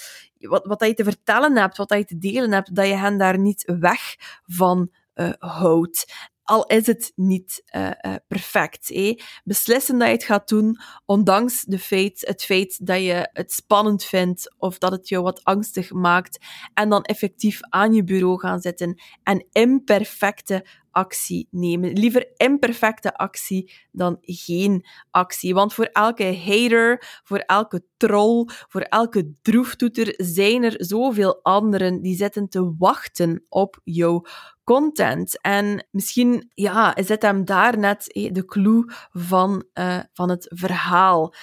wat, 0.49 0.67
wat 0.67 0.79
dat 0.79 0.89
je 0.89 0.95
te 0.95 1.05
vertellen 1.05 1.57
hebt, 1.57 1.77
wat 1.77 1.89
dat 1.89 1.99
je 1.99 2.05
te 2.05 2.19
delen 2.19 2.53
hebt, 2.53 2.75
dat 2.75 2.87
je 2.87 2.95
hen 2.95 3.19
daar 3.19 3.39
niet 3.39 3.73
weg 3.79 4.17
van 4.47 4.91
uh, 5.15 5.33
houdt 5.39 6.29
al 6.49 6.67
is 6.67 6.87
het 6.87 7.13
niet 7.15 7.63
uh, 7.77 7.91
uh, 8.07 8.15
perfect. 8.29 8.91
Eh? 8.91 9.19
Beslissen 9.45 9.99
dat 9.99 10.09
je 10.09 10.15
het 10.15 10.25
gaat 10.25 10.49
doen, 10.49 10.79
ondanks 11.05 11.65
de 11.65 11.79
feit, 11.79 12.25
het 12.27 12.43
feit 12.43 12.87
dat 12.87 13.01
je 13.01 13.29
het 13.33 13.53
spannend 13.53 14.05
vindt 14.05 14.55
of 14.59 14.79
dat 14.79 14.93
het 14.93 15.09
jou 15.09 15.23
wat 15.23 15.45
angstig 15.45 15.93
maakt. 15.93 16.45
En 16.75 16.89
dan 16.89 17.03
effectief 17.03 17.61
aan 17.61 17.93
je 17.93 18.05
bureau 18.05 18.39
gaan 18.39 18.61
zitten 18.61 19.01
en 19.23 19.47
imperfecte 19.53 20.67
actie 20.91 21.49
nemen. 21.51 21.93
Liever 21.93 22.33
imperfecte 22.37 23.17
actie 23.17 23.73
dan 23.93 24.19
geen 24.21 24.87
actie. 25.11 25.55
Want 25.55 25.75
voor 25.75 25.85
elke 25.85 26.37
hater, 26.37 27.21
voor 27.25 27.39
elke 27.39 27.85
troll, 27.97 28.45
voor 28.69 28.81
elke 28.81 29.33
droeftoeter 29.43 30.15
zijn 30.17 30.63
er 30.63 30.75
zoveel 30.77 31.43
anderen 31.43 32.03
die 32.03 32.17
zitten 32.17 32.49
te 32.49 32.75
wachten 32.79 33.45
op 33.49 33.81
jouw 33.85 34.25
content. 34.69 35.41
En 35.41 35.87
misschien 35.91 36.51
ja, 36.55 36.97
is 36.97 37.09
hem 37.19 37.45
daar 37.45 37.79
net 37.79 38.05
de 38.33 38.45
clue 38.45 38.85
van, 39.11 39.65
uh, 39.75 39.99
van 40.13 40.31
het 40.31 40.47
verhaal 40.55 41.35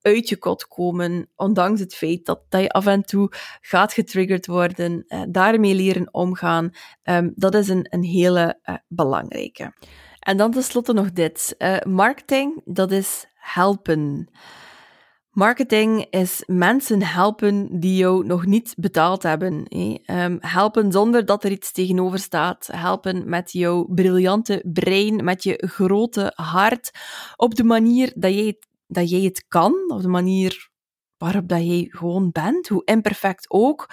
uit 0.00 0.28
je 0.28 0.36
kot 0.36 0.66
komen, 0.68 1.30
ondanks 1.36 1.80
het 1.80 1.94
feit 1.94 2.26
dat, 2.26 2.40
dat 2.48 2.60
je 2.60 2.68
af 2.68 2.86
en 2.86 3.02
toe 3.02 3.32
gaat 3.60 3.92
getriggerd 3.92 4.46
worden, 4.46 5.04
uh, 5.06 5.22
daarmee 5.28 5.74
leren 5.74 6.14
omgaan. 6.14 6.70
Um, 7.02 7.32
dat 7.34 7.54
is 7.54 7.68
een, 7.68 7.86
een 7.90 8.02
hele 8.02 8.60
belangrijke. 8.88 9.72
En 10.18 10.36
dan 10.36 10.50
tenslotte 10.50 10.92
nog 10.92 11.12
dit. 11.12 11.56
Marketing, 11.86 12.60
dat 12.64 12.90
is 12.90 13.26
helpen. 13.34 14.28
Marketing 15.34 16.06
is 16.10 16.42
mensen 16.46 17.02
helpen 17.02 17.80
die 17.80 17.96
jou 17.96 18.26
nog 18.26 18.46
niet 18.46 18.74
betaald 18.76 19.22
hebben. 19.22 19.66
Um, 20.06 20.36
helpen 20.40 20.92
zonder 20.92 21.24
dat 21.24 21.44
er 21.44 21.50
iets 21.50 21.72
tegenover 21.72 22.18
staat. 22.18 22.68
Helpen 22.72 23.28
met 23.28 23.52
jouw 23.52 23.84
briljante 23.84 24.62
brein, 24.72 25.24
met 25.24 25.42
je 25.42 25.62
grote 25.66 26.32
hart, 26.34 26.90
op 27.36 27.54
de 27.54 27.64
manier 27.64 28.12
dat 28.14 28.34
jij 28.34 28.58
dat 28.86 29.10
jij 29.10 29.20
het 29.20 29.44
kan, 29.48 29.74
op 29.88 30.02
de 30.02 30.08
manier 30.08 30.70
waarop 31.24 31.48
dat 31.48 31.66
jij 31.66 31.86
gewoon 31.90 32.30
bent, 32.32 32.68
hoe 32.68 32.84
imperfect 32.84 33.50
ook, 33.50 33.90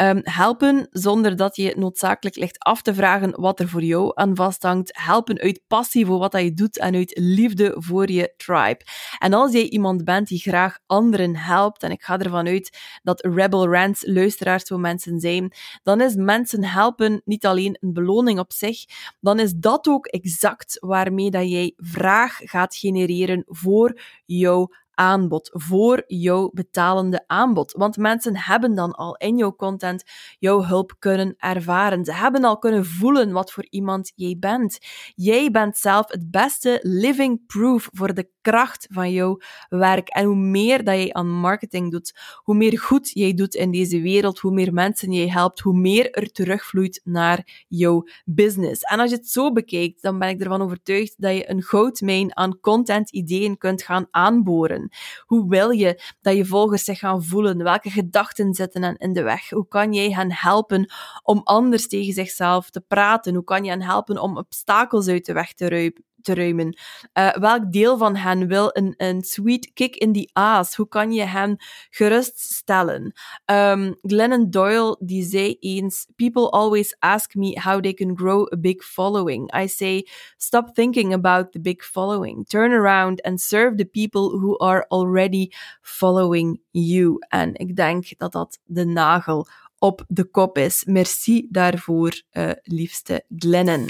um, 0.00 0.20
helpen 0.22 0.86
zonder 0.90 1.36
dat 1.36 1.56
je 1.56 1.74
noodzakelijk 1.76 2.36
ligt 2.36 2.58
af 2.58 2.82
te 2.82 2.94
vragen 2.94 3.40
wat 3.40 3.60
er 3.60 3.68
voor 3.68 3.82
jou 3.82 4.10
aan 4.14 4.36
vasthangt, 4.36 4.90
helpen 4.98 5.38
uit 5.38 5.60
passie 5.66 6.06
voor 6.06 6.18
wat 6.18 6.32
dat 6.32 6.42
je 6.42 6.54
doet 6.54 6.78
en 6.78 6.94
uit 6.94 7.18
liefde 7.18 7.74
voor 7.78 8.10
je 8.10 8.34
tribe. 8.36 8.80
En 9.18 9.32
als 9.32 9.52
jij 9.52 9.68
iemand 9.68 10.04
bent 10.04 10.28
die 10.28 10.38
graag 10.38 10.78
anderen 10.86 11.36
helpt, 11.36 11.82
en 11.82 11.90
ik 11.90 12.02
ga 12.02 12.18
ervan 12.18 12.46
uit 12.46 12.78
dat 13.02 13.26
Rebel 13.26 13.68
Rants 13.68 14.06
luisteraars 14.06 14.64
zo 14.64 14.78
mensen 14.78 15.20
zijn, 15.20 15.52
dan 15.82 16.00
is 16.00 16.14
mensen 16.14 16.64
helpen 16.64 17.22
niet 17.24 17.46
alleen 17.46 17.76
een 17.80 17.92
beloning 17.92 18.38
op 18.38 18.52
zich, 18.52 18.84
dan 19.20 19.38
is 19.38 19.52
dat 19.54 19.88
ook 19.88 20.06
exact 20.06 20.76
waarmee 20.80 21.30
dat 21.30 21.50
jij 21.50 21.72
vraag 21.76 22.38
gaat 22.42 22.76
genereren 22.76 23.42
voor 23.46 24.00
jouw 24.24 24.68
aanbod, 25.02 25.50
voor 25.52 26.04
jouw 26.06 26.50
betalende 26.54 27.24
aanbod. 27.26 27.72
Want 27.72 27.96
mensen 27.96 28.36
hebben 28.36 28.74
dan 28.74 28.92
al 28.92 29.16
in 29.16 29.36
jouw 29.36 29.54
content 29.54 30.02
jouw 30.38 30.64
hulp 30.64 30.94
kunnen 30.98 31.34
ervaren. 31.36 32.04
Ze 32.04 32.12
hebben 32.12 32.44
al 32.44 32.58
kunnen 32.58 32.86
voelen 32.86 33.32
wat 33.32 33.52
voor 33.52 33.66
iemand 33.70 34.12
jij 34.14 34.36
bent. 34.38 34.78
Jij 35.14 35.50
bent 35.50 35.76
zelf 35.76 36.08
het 36.08 36.30
beste 36.30 36.78
living 36.82 37.46
proof 37.46 37.88
voor 37.92 38.14
de 38.14 38.30
kracht 38.42 38.86
van 38.90 39.12
jouw 39.12 39.38
werk. 39.68 40.08
En 40.08 40.24
hoe 40.24 40.36
meer 40.36 40.84
dat 40.84 40.94
jij 40.94 41.12
aan 41.12 41.30
marketing 41.30 41.90
doet, 41.90 42.18
hoe 42.36 42.54
meer 42.54 42.78
goed 42.78 43.10
jij 43.10 43.34
doet 43.34 43.54
in 43.54 43.70
deze 43.70 44.00
wereld, 44.00 44.38
hoe 44.38 44.52
meer 44.52 44.72
mensen 44.72 45.12
jij 45.12 45.28
helpt, 45.28 45.60
hoe 45.60 45.76
meer 45.78 46.10
er 46.10 46.32
terugvloeit 46.32 47.00
naar 47.04 47.64
jouw 47.68 48.06
business. 48.24 48.82
En 48.82 49.00
als 49.00 49.10
je 49.10 49.16
het 49.16 49.28
zo 49.28 49.52
bekijkt, 49.52 50.02
dan 50.02 50.18
ben 50.18 50.28
ik 50.28 50.40
ervan 50.40 50.62
overtuigd 50.62 51.14
dat 51.18 51.34
je 51.34 51.50
een 51.50 51.62
goudmijn 51.62 52.36
aan 52.36 52.60
content-ideeën 52.60 53.58
kunt 53.58 53.82
gaan 53.82 54.06
aanboren. 54.10 54.90
Hoe 55.26 55.48
wil 55.48 55.70
je 55.70 56.02
dat 56.20 56.36
je 56.36 56.46
volgers 56.46 56.84
zich 56.84 56.98
gaan 56.98 57.24
voelen? 57.24 57.62
Welke 57.62 57.90
gedachten 57.90 58.54
zitten 58.54 58.82
hen 58.82 58.96
in 58.96 59.12
de 59.12 59.22
weg? 59.22 59.50
Hoe 59.50 59.68
kan 59.68 59.92
jij 59.92 60.10
hen 60.10 60.32
helpen 60.32 60.92
om 61.22 61.40
anders 61.44 61.88
tegen 61.88 62.12
zichzelf 62.12 62.70
te 62.70 62.80
praten? 62.80 63.34
Hoe 63.34 63.44
kan 63.44 63.64
je 63.64 63.70
hen 63.70 63.82
helpen 63.82 64.18
om 64.18 64.36
obstakels 64.36 65.08
uit 65.08 65.26
de 65.26 65.32
weg 65.32 65.52
te 65.52 65.68
ruimen? 65.68 66.10
Te 66.22 66.34
ruimen. 66.34 66.78
Uh, 67.14 67.32
welk 67.34 67.72
deel 67.72 67.98
van 67.98 68.16
hen 68.16 68.48
wil 68.48 68.70
een, 68.72 68.94
een 68.96 69.22
sweet 69.22 69.70
kick 69.72 69.96
in 69.96 70.12
the 70.12 70.30
ass? 70.32 70.76
Hoe 70.76 70.88
kan 70.88 71.12
je 71.12 71.24
hen 71.24 71.56
geruststellen? 71.90 73.12
Um, 73.46 73.94
Glennon 74.02 74.50
Doyle 74.50 74.96
die 75.00 75.24
zei 75.24 75.56
eens: 75.60 76.06
People 76.16 76.50
always 76.50 76.96
ask 76.98 77.34
me 77.34 77.60
how 77.60 77.80
they 77.80 77.92
can 77.94 78.16
grow 78.16 78.52
a 78.52 78.56
big 78.56 78.82
following. 78.84 79.54
I 79.54 79.68
say, 79.68 80.06
stop 80.36 80.74
thinking 80.74 81.12
about 81.12 81.52
the 81.52 81.60
big 81.60 81.82
following. 81.82 82.44
Turn 82.46 82.72
around 82.72 83.22
and 83.22 83.40
serve 83.40 83.76
the 83.76 83.84
people 83.84 84.38
who 84.38 84.58
are 84.58 84.84
already 84.88 85.50
following 85.80 86.60
you. 86.70 87.16
En 87.28 87.54
ik 87.54 87.76
denk 87.76 88.18
dat 88.18 88.32
dat 88.32 88.58
de 88.64 88.84
nagel 88.84 89.46
op 89.78 90.04
de 90.08 90.24
kop 90.24 90.58
is. 90.58 90.84
Merci 90.84 91.46
daarvoor, 91.50 92.22
uh, 92.32 92.50
liefste 92.62 93.24
Glennon. 93.36 93.86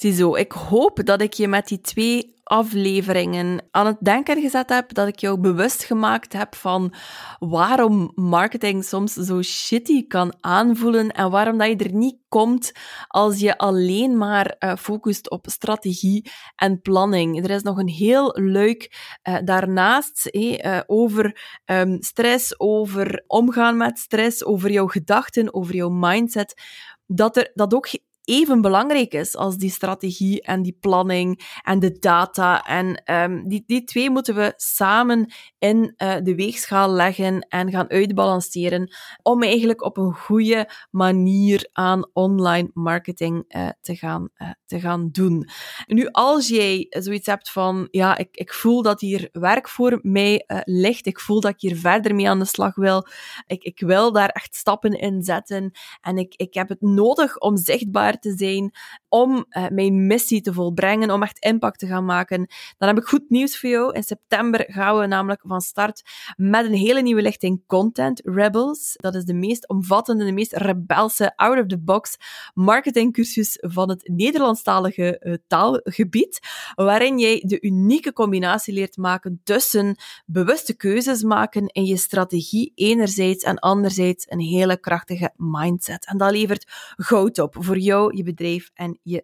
Ziezo, 0.00 0.34
ik 0.34 0.52
hoop 0.52 1.04
dat 1.04 1.20
ik 1.20 1.32
je 1.32 1.48
met 1.48 1.68
die 1.68 1.80
twee 1.80 2.34
afleveringen 2.42 3.62
aan 3.70 3.86
het 3.86 3.96
denken 4.00 4.40
gezet 4.40 4.68
heb, 4.68 4.94
dat 4.94 5.08
ik 5.08 5.18
jou 5.18 5.40
bewust 5.40 5.84
gemaakt 5.84 6.32
heb 6.32 6.54
van 6.54 6.94
waarom 7.38 8.12
marketing 8.14 8.84
soms 8.84 9.12
zo 9.12 9.42
shitty 9.42 10.06
kan 10.06 10.34
aanvoelen 10.40 11.10
en 11.10 11.30
waarom 11.30 11.58
dat 11.58 11.68
je 11.68 11.76
er 11.76 11.94
niet 11.94 12.16
komt 12.28 12.72
als 13.06 13.40
je 13.40 13.58
alleen 13.58 14.16
maar 14.16 14.56
uh, 14.58 14.76
focust 14.76 15.30
op 15.30 15.46
strategie 15.48 16.30
en 16.56 16.80
planning. 16.80 17.44
Er 17.44 17.50
is 17.50 17.62
nog 17.62 17.78
een 17.78 17.88
heel 17.88 18.36
leuk 18.38 18.92
uh, 19.28 19.36
daarnaast 19.44 20.28
uh, 20.32 20.80
over 20.86 21.40
um, 21.64 22.02
stress, 22.02 22.60
over 22.60 23.24
omgaan 23.26 23.76
met 23.76 23.98
stress, 23.98 24.44
over 24.44 24.70
jouw 24.70 24.86
gedachten, 24.86 25.54
over 25.54 25.74
jouw 25.74 25.90
mindset, 25.90 26.62
dat, 27.06 27.36
er, 27.36 27.50
dat 27.54 27.74
ook 27.74 27.88
even 28.30 28.60
belangrijk 28.60 29.12
is 29.12 29.36
als 29.36 29.56
die 29.56 29.70
strategie 29.70 30.42
en 30.42 30.62
die 30.62 30.76
planning 30.80 31.58
en 31.62 31.78
de 31.78 31.98
data. 31.98 32.62
En 32.62 33.02
um, 33.14 33.48
die, 33.48 33.62
die 33.66 33.84
twee 33.84 34.10
moeten 34.10 34.34
we 34.34 34.52
samen 34.56 35.32
in 35.58 35.94
uh, 35.96 36.16
de 36.22 36.34
weegschaal 36.34 36.90
leggen 36.90 37.40
en 37.48 37.70
gaan 37.70 37.90
uitbalanceren 37.90 38.94
om 39.22 39.42
eigenlijk 39.42 39.82
op 39.82 39.96
een 39.96 40.14
goede 40.14 40.70
manier 40.90 41.68
aan 41.72 42.10
online 42.12 42.70
marketing 42.72 43.44
uh, 43.48 43.68
te, 43.80 43.96
gaan, 43.96 44.28
uh, 44.38 44.50
te 44.66 44.80
gaan 44.80 45.08
doen. 45.12 45.48
Nu, 45.86 46.08
als 46.10 46.48
jij 46.48 46.86
zoiets 46.88 47.26
hebt 47.26 47.50
van, 47.50 47.88
ja, 47.90 48.16
ik, 48.16 48.28
ik 48.32 48.52
voel 48.52 48.82
dat 48.82 49.00
hier 49.00 49.28
werk 49.32 49.68
voor 49.68 49.98
mij 50.02 50.44
ligt, 50.64 51.06
ik 51.06 51.20
voel 51.20 51.40
dat 51.40 51.50
ik 51.50 51.60
hier 51.60 51.76
verder 51.76 52.14
mee 52.14 52.28
aan 52.28 52.38
de 52.38 52.44
slag 52.44 52.74
wil, 52.74 53.06
ik, 53.46 53.62
ik 53.62 53.80
wil 53.80 54.12
daar 54.12 54.28
echt 54.28 54.54
stappen 54.54 54.92
in 54.92 55.22
zetten 55.22 55.70
en 56.00 56.18
ik, 56.18 56.34
ik 56.36 56.54
heb 56.54 56.68
het 56.68 56.80
nodig 56.80 57.38
om 57.38 57.56
zichtbaar 57.56 58.18
te 58.20 58.34
zijn, 58.36 58.70
om 59.10 59.46
uh, 59.48 59.66
mijn 59.68 60.06
missie 60.06 60.40
te 60.40 60.52
volbrengen, 60.52 61.10
om 61.10 61.22
echt 61.22 61.44
impact 61.44 61.78
te 61.78 61.86
gaan 61.86 62.04
maken, 62.04 62.46
dan 62.78 62.88
heb 62.88 62.98
ik 62.98 63.04
goed 63.04 63.30
nieuws 63.30 63.58
voor 63.58 63.70
jou. 63.70 63.92
In 63.92 64.02
september 64.02 64.64
gaan 64.68 64.98
we 64.98 65.06
namelijk 65.06 65.42
van 65.46 65.60
start 65.60 66.02
met 66.36 66.66
een 66.66 66.74
hele 66.74 67.02
nieuwe 67.02 67.22
lichting 67.22 67.62
Content 67.66 68.20
Rebels. 68.24 68.94
Dat 68.96 69.14
is 69.14 69.24
de 69.24 69.34
meest 69.34 69.68
omvattende, 69.68 70.24
de 70.24 70.32
meest 70.32 70.52
rebelse, 70.52 71.36
out-of-the-box 71.36 72.16
marketingcursus 72.54 73.56
van 73.60 73.88
het 73.88 74.08
Nederlandstalige 74.12 75.20
uh, 75.20 75.34
taalgebied, 75.46 76.38
waarin 76.74 77.18
jij 77.18 77.44
de 77.46 77.60
unieke 77.60 78.12
combinatie 78.12 78.74
leert 78.74 78.96
maken 78.96 79.40
tussen 79.44 79.96
bewuste 80.26 80.76
keuzes 80.76 81.22
maken 81.22 81.66
in 81.66 81.84
je 81.84 81.96
strategie 81.96 82.72
enerzijds 82.74 83.44
en 83.44 83.58
anderzijds 83.58 84.26
een 84.28 84.40
hele 84.40 84.80
krachtige 84.80 85.32
mindset. 85.36 86.06
En 86.06 86.18
dat 86.18 86.30
levert 86.30 86.64
goud 86.96 87.38
op 87.38 87.56
voor 87.58 87.78
jou, 87.78 88.16
je 88.16 88.22
bedrijf 88.22 88.70
en 88.74 88.99
je 89.04 89.20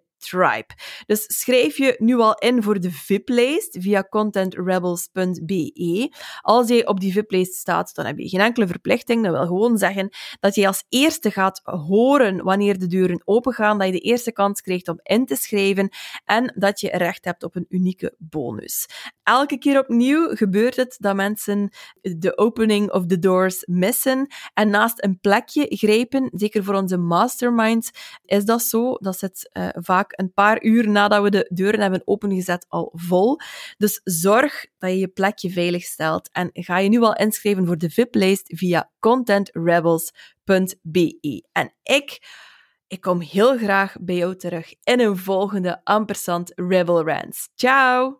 Dus 1.06 1.24
schrijf 1.26 1.76
je 1.76 1.94
nu 1.98 2.18
al 2.18 2.34
in 2.34 2.62
voor 2.62 2.80
de 2.80 2.90
VIP-lijst 2.90 3.76
via 3.80 4.02
contentrebels.be. 4.02 6.12
Als 6.40 6.68
jij 6.68 6.86
op 6.86 7.00
die 7.00 7.12
VIP-lijst 7.12 7.54
staat, 7.54 7.94
dan 7.94 8.06
heb 8.06 8.18
je 8.18 8.28
geen 8.28 8.40
enkele 8.40 8.66
verplichting. 8.66 9.24
Dat 9.24 9.32
wil 9.32 9.46
gewoon 9.46 9.78
zeggen 9.78 10.08
dat 10.40 10.54
je 10.54 10.66
als 10.66 10.84
eerste 10.88 11.30
gaat 11.30 11.60
horen 11.64 12.44
wanneer 12.44 12.78
de 12.78 12.86
deuren 12.86 13.22
opengaan, 13.24 13.78
dat 13.78 13.86
je 13.86 13.92
de 13.92 13.98
eerste 13.98 14.32
kans 14.32 14.60
krijgt 14.60 14.88
om 14.88 15.00
in 15.02 15.26
te 15.26 15.36
schrijven 15.36 15.88
en 16.24 16.54
dat 16.56 16.80
je 16.80 16.90
recht 16.90 17.24
hebt 17.24 17.42
op 17.42 17.56
een 17.56 17.66
unieke 17.68 18.14
bonus. 18.18 18.86
elke 19.22 19.58
keer 19.58 19.78
opnieuw 19.78 20.34
gebeurt 20.34 20.76
het 20.76 20.96
dat 20.98 21.16
mensen 21.16 21.70
de 22.00 22.38
opening 22.38 22.92
of 22.92 23.06
the 23.06 23.18
doors 23.18 23.66
missen 23.66 24.26
en 24.54 24.70
naast 24.70 25.04
een 25.04 25.20
plekje 25.20 25.66
grijpen. 25.68 26.30
Zeker 26.32 26.64
voor 26.64 26.74
onze 26.74 26.96
masterminds 26.96 27.90
is 28.24 28.44
dat 28.44 28.62
zo. 28.62 28.94
Dat 28.94 29.18
zit 29.18 29.50
uh, 29.52 29.68
vaak 29.72 30.15
een 30.18 30.32
paar 30.32 30.62
uur 30.62 30.88
nadat 30.88 31.22
we 31.22 31.30
de 31.30 31.50
deuren 31.52 31.80
hebben 31.80 32.02
opengezet 32.04 32.66
al 32.68 32.92
vol. 32.94 33.40
Dus 33.76 34.00
zorg 34.04 34.66
dat 34.78 34.90
je 34.90 34.98
je 34.98 35.08
plekje 35.08 35.50
veilig 35.50 35.84
stelt 35.84 36.28
en 36.32 36.50
ga 36.52 36.78
je 36.78 36.88
nu 36.88 37.00
al 37.00 37.16
inschrijven 37.16 37.66
voor 37.66 37.78
de 37.78 37.90
VIP-lijst 37.90 38.52
via 38.54 38.90
contentrebels.be. 39.00 41.44
En 41.52 41.72
ik 41.82 42.18
ik 42.88 43.00
kom 43.00 43.20
heel 43.20 43.58
graag 43.58 43.96
bij 44.00 44.16
jou 44.16 44.36
terug 44.36 44.74
in 44.84 45.00
een 45.00 45.16
volgende 45.16 45.80
Ampersand 45.84 46.52
Rebel 46.54 47.04
Rants. 47.04 47.48
Ciao! 47.54 48.16